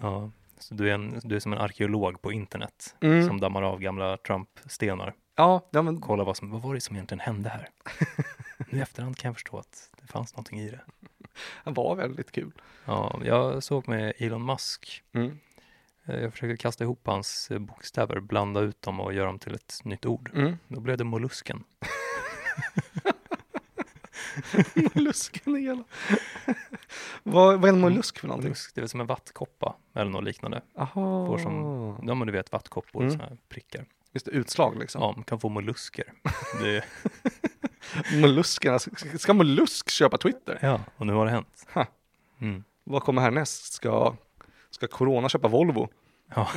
[0.00, 0.30] Ja.
[0.58, 3.26] Så du är, en, du är som en arkeolog på internet Mm.
[3.26, 5.14] som dammar av gamla Trump-stenar.
[5.36, 7.68] Ja, ja, men Kolla vad, som, vad var det som egentligen hände här?
[8.70, 10.80] nu i efterhand kan jag förstå att det fanns någonting i det.
[11.38, 12.52] han var väldigt kul.
[12.84, 15.02] Ja, jag såg med Elon Musk.
[15.12, 15.38] Mm.
[16.04, 19.54] Eh, Jag försökte kasta ihop hans eh, bokstäver, blanda ut dem och göra dem till
[19.54, 20.30] ett nytt ord.
[20.34, 20.58] Mm.
[20.68, 21.64] Då blev det mollusken.
[24.94, 25.84] Mollusken hela.
[27.22, 28.48] vad, vad är en mollusk för någonting?
[28.48, 30.60] Mollusk, det är väl som en vattkoppa eller något liknande.
[30.78, 31.26] Aha.
[31.26, 31.38] Får
[32.08, 33.10] Ja men du vet vattkoppor, Mm.
[33.12, 33.84] såna här prickar.
[34.12, 35.02] Just det, utslag liksom.
[35.02, 36.12] Ja, man kan få mollusker.
[36.60, 36.84] Det,
[38.20, 38.78] Molluskerna,
[39.18, 40.58] ska mollusk köpa Twitter?
[40.62, 41.66] ja, och nu har det hänt.
[42.40, 42.64] Mm.
[42.84, 43.72] Vad kommer härnäst?
[43.72, 44.16] Ska,
[44.70, 45.88] ska Corona köpa Volvo?
[46.34, 46.48] Ja.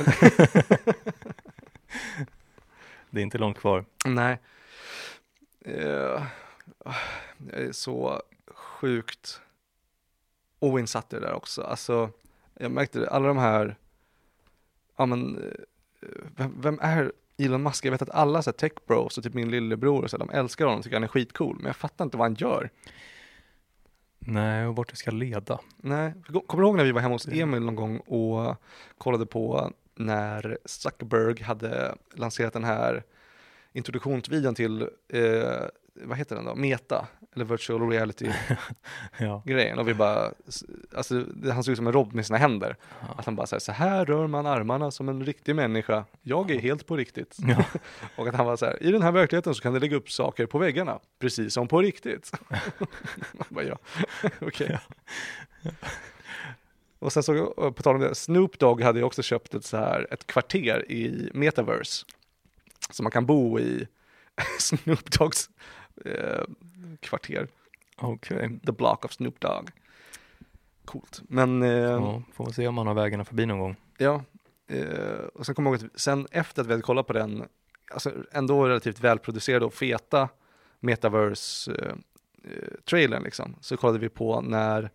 [3.10, 3.84] det är inte långt kvar.
[4.04, 4.38] Nej.
[5.66, 6.22] Eh,
[7.52, 9.40] jag är så sjukt
[10.58, 11.62] oinsatt i det där också.
[11.62, 12.10] Alltså,
[12.54, 13.76] jag märkte det, alla de här,
[14.96, 17.84] ja men, eh, vem, vem är Elon Musk?
[17.84, 20.30] Jag vet att alla så här, tech bros och typ min lillebror och så, de
[20.30, 22.70] älskar honom, tycker han är skitcool, men jag fattar inte vad han gör.
[24.18, 25.60] Nej, och vart det ska leda.
[25.76, 26.12] Nej,
[26.46, 28.56] kommer du ihåg när vi var hemma hos Emil någon gång och
[28.98, 33.04] kollade på när Zuckerberg hade lanserat den här
[33.76, 35.62] introduktionsvideon till, eh,
[35.94, 38.56] vad heter den då, Meta, eller virtual reality-grejen.
[39.76, 39.80] Ja.
[39.80, 40.32] Och vi bara,
[40.96, 42.76] alltså det, han såg ut som en robot med sina händer.
[43.00, 43.14] Ja.
[43.18, 46.04] Att han bara säger så här rör man armarna som en riktig människa.
[46.22, 47.36] Jag är helt på riktigt.
[47.38, 47.64] Ja.
[48.16, 50.10] Och att han var så här, i den här verkligheten så kan du lägga upp
[50.10, 52.32] saker på väggarna, precis som på riktigt.
[53.32, 53.78] Man bara, ja,
[54.40, 54.78] okej.
[56.98, 57.46] Och sen så,
[57.76, 60.92] på tal om det, Snoop Dogg hade ju också köpt ett så här, ett kvarter
[60.92, 62.04] i Metaverse.
[62.90, 63.86] Så man kan bo i
[64.58, 65.50] Snoop Doggs
[66.04, 66.42] eh,
[67.00, 67.48] kvarter,
[67.96, 68.60] Okej.
[68.66, 69.70] the block of Snoop Dogg.
[70.84, 71.22] Coolt.
[71.28, 73.76] Men eh, Ja, får vi se om man har vägarna förbi någon gång.
[73.98, 74.24] Ja,
[74.66, 77.44] eh, och sen kommer jag ihåg att sen efter att vi hade kollat på den,
[77.90, 80.28] alltså ändå relativt välproducerade och feta
[80.80, 84.90] metaverse-trailern liksom, så kollade vi på när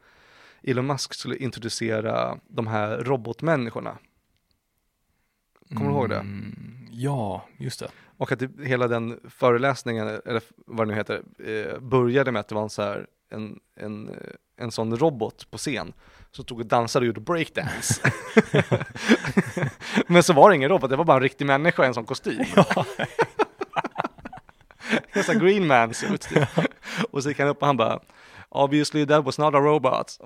[0.64, 3.98] Elon Musk skulle introducera de här robotmänniskorna.
[5.70, 6.26] Kommer du ihåg det?
[6.94, 7.88] Ja, just det.
[8.18, 12.48] Och att det, hela den föreläsningen, eller vad det nu heter, eh, började med att
[12.48, 14.16] det var en, så här, en, en, eh,
[14.58, 15.94] en sån robot på scen
[16.32, 18.02] som stod och dansade och gjorde breakdance.
[20.08, 22.06] Men så var det ingen robot, det var bara en riktig människa i en sån
[22.06, 22.40] kostym.
[25.12, 26.22] en sån green man suit.
[26.22, 26.50] typ.
[27.12, 28.00] Och så gick han upp och han bara
[28.50, 30.20] Obviously that was not a robot.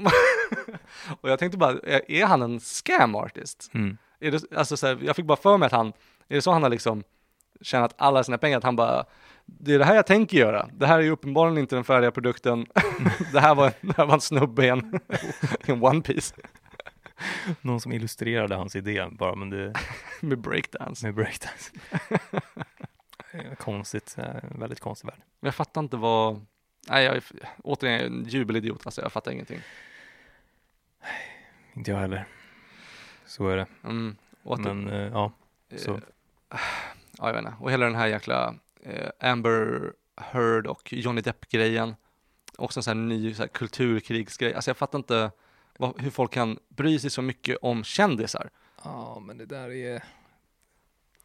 [1.22, 3.70] och jag tänkte bara, är, är han en scam artist?
[3.74, 3.97] Mm.
[4.20, 5.93] Är det, alltså så här, jag fick bara för mig att han,
[6.28, 7.03] är det så han har liksom
[7.61, 9.05] tjänat alla sina pengar, att han bara,
[9.45, 10.69] det är det här jag tänker göra.
[10.73, 12.65] Det här är ju uppenbarligen inte den färdiga produkten.
[13.34, 14.99] det, här var, det här var en snubbe i en,
[15.65, 16.36] en one piece
[17.61, 19.73] Någon som illustrerade hans idé bara, men det
[20.21, 21.05] med breakdance.
[21.05, 21.71] med breakdance.
[23.32, 24.26] Eh, konstigt, eh,
[24.59, 25.19] väldigt konstig värld.
[25.39, 26.45] Men jag fattar inte vad,
[26.89, 27.23] nej jag är
[27.63, 29.59] återigen en jubelidiot, alltså jag fattar ingenting.
[31.73, 32.26] Inte jag heller.
[33.26, 33.65] Så är det.
[33.84, 34.15] Mm.
[34.43, 35.32] Det- Men eh, ja,
[35.78, 35.99] så.
[37.18, 37.53] Ja, jag vet inte.
[37.60, 41.95] Och hela den här jäkla eh, Amber Heard och Johnny Depp-grejen.
[42.58, 44.53] Också en sån här ny så här, kulturkrigsgrej.
[44.53, 45.32] Alltså jag fattar inte
[45.78, 48.49] vad, hur folk kan bry sig så mycket om kändisar.
[48.84, 50.03] Ja, men det där är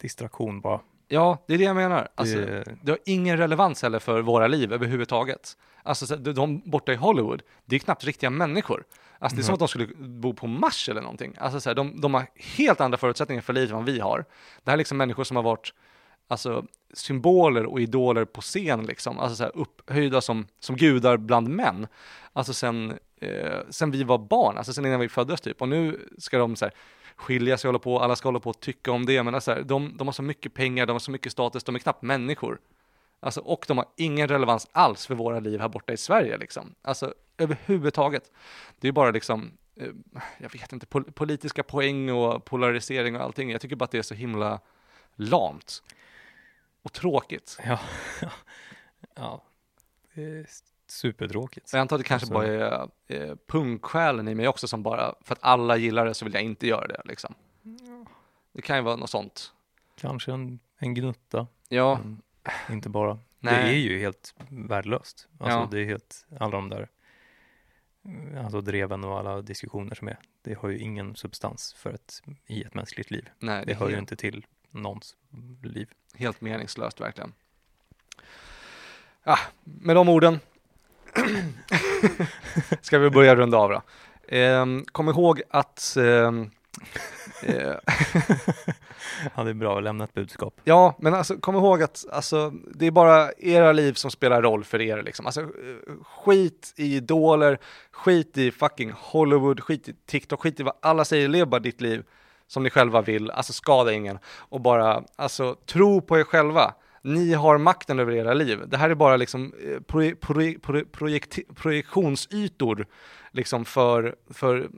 [0.00, 0.80] distraktion bara.
[1.08, 2.08] Ja, det är det jag menar.
[2.14, 5.56] Alltså, Det- det har ingen relevans heller för våra liv överhuvudtaget.
[5.82, 8.84] Alltså så- de- de borta i Hollywood, det är knappt riktiga människor.
[9.22, 9.54] Alltså det är som Mhm.
[9.54, 11.34] att de skulle bo på Mars eller någonting.
[11.38, 14.18] Alltså så här, de, de har helt andra förutsättningar för livet än vad vi har.
[14.64, 15.74] Det här är liksom människor som har varit
[16.28, 16.64] alltså,
[16.94, 19.18] symboler och idoler på scen liksom.
[19.18, 21.86] Alltså så här, upphöjda som, som gudar bland män.
[22.32, 25.62] Alltså sen, eh, sen vi var barn, alltså sen innan vi föddes typ.
[25.62, 26.74] Och nu ska de så här,
[27.16, 29.22] skilja sig, hålla på, alla ska hålla på och tycka om det.
[29.22, 31.74] Men alltså, här, de, de har så mycket pengar, de har så mycket status, de
[31.74, 32.58] är knappt människor.
[33.20, 36.74] Alltså, och de har ingen relevans alls för våra liv här borta i Sverige liksom.
[36.82, 38.32] Alltså överhuvudtaget.
[38.78, 39.88] Det är bara liksom, eh,
[40.38, 43.50] jag vet inte, pol- politiska poäng och polarisering och allting.
[43.50, 44.60] Jag tycker bara att det är så himla
[45.14, 45.82] lamt.
[46.82, 47.58] Och tråkigt.
[47.66, 47.80] Ja,
[49.14, 49.42] ja.
[50.14, 50.46] det är
[50.86, 51.72] supertråkigt.
[51.72, 52.88] Jag antar att det kanske Alltså- bara är
[53.30, 56.42] eh, punksjälen i mig också som bara, för att alla gillar det så vill jag
[56.42, 57.34] inte göra det liksom.
[58.52, 59.52] Det kan ju vara något sånt.
[59.96, 62.22] Kanske en, en gnutta, Ja, men
[62.70, 63.18] inte bara.
[63.38, 63.54] Nej.
[63.64, 65.28] Det är ju helt värdelöst.
[65.38, 65.68] Alltså Ja.
[65.70, 66.88] det är helt, alla de där
[68.44, 72.62] alltså dreven och alla diskussioner som är, det har ju ingen substans för ett, i
[72.62, 73.28] ett mänskligt liv.
[73.38, 75.16] nej, det Det hör ju inte till någons
[75.62, 75.90] liv.
[76.14, 77.32] helt meningslöst verkligen.
[79.24, 80.40] Ja, med de orden
[82.80, 83.82] ska vi börja runda av då.
[84.28, 86.32] Ehm, kom ihåg att eh,
[89.36, 90.60] Ja, det är bra att lämna ett budskap.
[90.64, 94.64] Ja, men alltså kom ihåg att alltså, det är bara era liv som spelar roll
[94.64, 95.26] för er liksom.
[95.26, 95.46] Alltså, eh,
[96.24, 97.58] skit i idoler,
[97.90, 101.80] skit i fucking Hollywood, skit i TikTok, skit i vad alla säger, lev bara ditt
[101.80, 102.02] liv
[102.46, 106.74] som ni själva vill, alltså skada ingen och bara, alltså tro på er själva.
[107.02, 108.58] Ni har makten över era liv.
[108.66, 110.54] Det här är bara liksom eh, proje, proje,
[110.92, 112.86] projekti- projektionsytor
[113.32, 114.70] liksom för, för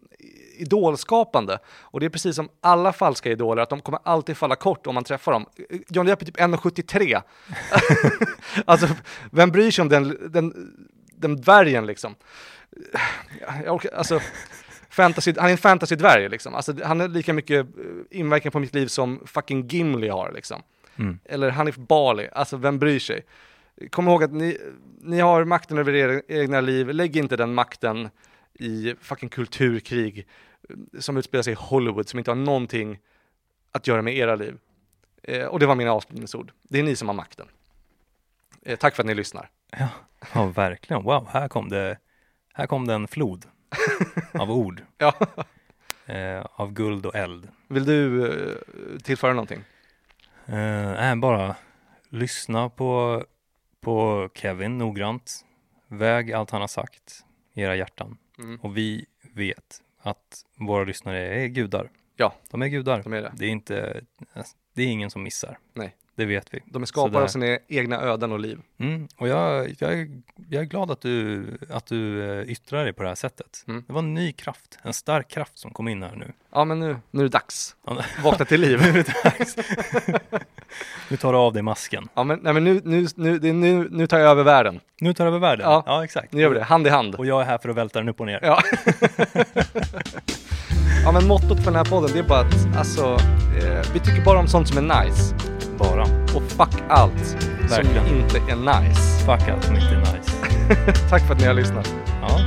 [0.57, 1.59] idolskapande.
[1.67, 4.95] Och det är precis som alla falska idoler, att de kommer alltid falla kort om
[4.95, 5.47] man träffar dem.
[5.89, 7.23] Johnny Depp är typ 1,73.
[8.65, 8.89] alltså,
[9.31, 10.75] vem bryr sig om den, den,
[11.17, 12.15] den dvärgen liksom?
[13.65, 14.21] Jag orkar, alltså,
[14.91, 16.55] fantasy, han är en fantasy-dvärg liksom.
[16.55, 20.63] Alltså, han har lika mycket eh, inverkan på mitt liv som fucking Gimli har liksom.
[20.97, 21.19] Mm.
[21.25, 23.25] Eller Hanif Bali, alltså vem bryr sig?
[23.91, 24.59] Kom ihåg att ni,
[25.01, 28.09] ni har makten över era egna liv, lägg inte den makten
[28.55, 30.27] i fucking kulturkrig
[30.69, 32.99] eh, som utspelar sig i Hollywood som inte har någonting
[33.73, 34.59] att göra med era liv.
[35.23, 36.53] Eh, och det var mina avslutningsord.
[36.63, 37.49] Det är ni som har makten.
[38.63, 39.51] Eh, tack för att ni lyssnar.
[40.35, 41.03] Ja, verkligen.
[41.03, 41.99] Wow, här kom det,
[42.53, 43.45] här kom det en flod
[44.33, 44.83] av ord.
[44.99, 45.15] Ja.
[46.07, 47.49] Eh, av guld och eld.
[47.69, 48.57] Vill du eh,
[48.99, 49.65] tillföra någonting?
[50.47, 51.57] Eh, nej, bara
[52.09, 53.23] lyssna på,
[53.81, 55.45] på Kevin noggrant.
[55.89, 58.17] Väg allt han har sagt i era hjärtan.
[58.43, 58.61] Mm.
[58.61, 61.91] Och vi vet att våra lyssnare är gudar.
[62.17, 62.35] Ja.
[62.51, 63.03] De är gudar.
[63.03, 63.33] De är det.
[63.37, 64.05] Det är inte,
[64.75, 65.59] det är ingen som missar.
[65.73, 65.97] Nej.
[66.15, 66.61] Det vet vi.
[66.65, 68.59] De är skapade av sina egna öden och liv.
[68.79, 69.09] Mm.
[69.17, 70.09] Och jag, jag, är,
[70.49, 73.65] jag är glad att du, att du eh, yttrar dig på det här sättet.
[73.69, 73.85] Mm.
[73.87, 76.33] Det var en ny kraft, en stark kraft som kom in här nu.
[76.53, 77.77] Ja, men nu, nu är det dags.
[78.23, 78.81] Vakna till liv.
[81.09, 82.09] Nu tar du av dig masken.
[82.15, 84.81] Ja, men, nej, men nu, nu, nu, det är nu, nu tar jag över världen.
[85.01, 85.67] Nu tar du över världen.
[85.71, 85.83] Ja.
[85.87, 86.33] ja exakt.
[86.33, 87.15] Nu gör vi det, hand i hand.
[87.15, 88.41] Och jag är här för att välta den upp och ner.
[88.43, 88.63] Ja.
[91.05, 93.19] ja, men mottot för den här podden, det är bara att alltså,
[93.63, 95.52] eh, vi tycker bara om sånt som är nice.
[95.83, 96.03] Bara.
[96.37, 97.37] Och fuck allt
[97.71, 98.07] Verkligen.
[98.07, 99.01] som inte är nice.
[99.27, 100.31] Fuck allt som inte är nice.
[101.11, 101.95] Tack för att ni har lyssnat.
[102.23, 102.41] Ja,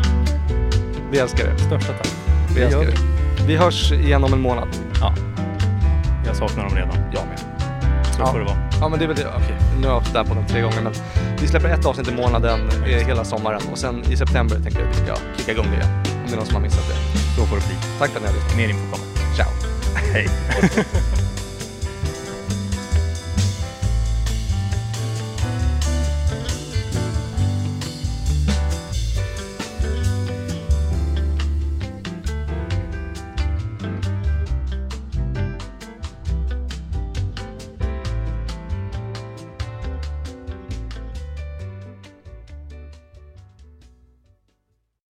[1.11, 1.57] Vi älskar er.
[1.57, 2.07] största tack.
[2.49, 2.97] Vi Det älskar er.
[3.47, 4.67] Vi hörs igen om en månad.
[5.01, 5.13] Ja.
[6.25, 6.95] Jag saknar dem redan.
[7.13, 7.39] Jag med.
[8.05, 8.25] Så Ja.
[8.31, 8.57] får det vara.
[8.81, 9.55] Ja men det är väl det, okej.
[9.77, 10.93] Nu har jag haft det här på den tre gånger men
[11.41, 14.89] vi släpper ett avsnitt i månaden eh, hela sommaren och sen i september tänker jag
[14.89, 15.89] att vi ska kicka igång det igen.
[16.05, 17.19] Om det är någon som har missat det.
[17.35, 17.75] Så får det bli.
[17.99, 18.57] Tack för att ni har lyssnat.
[18.57, 19.35] Mer info kommer.
[19.35, 19.47] Ciao!
[20.13, 20.27] Hej.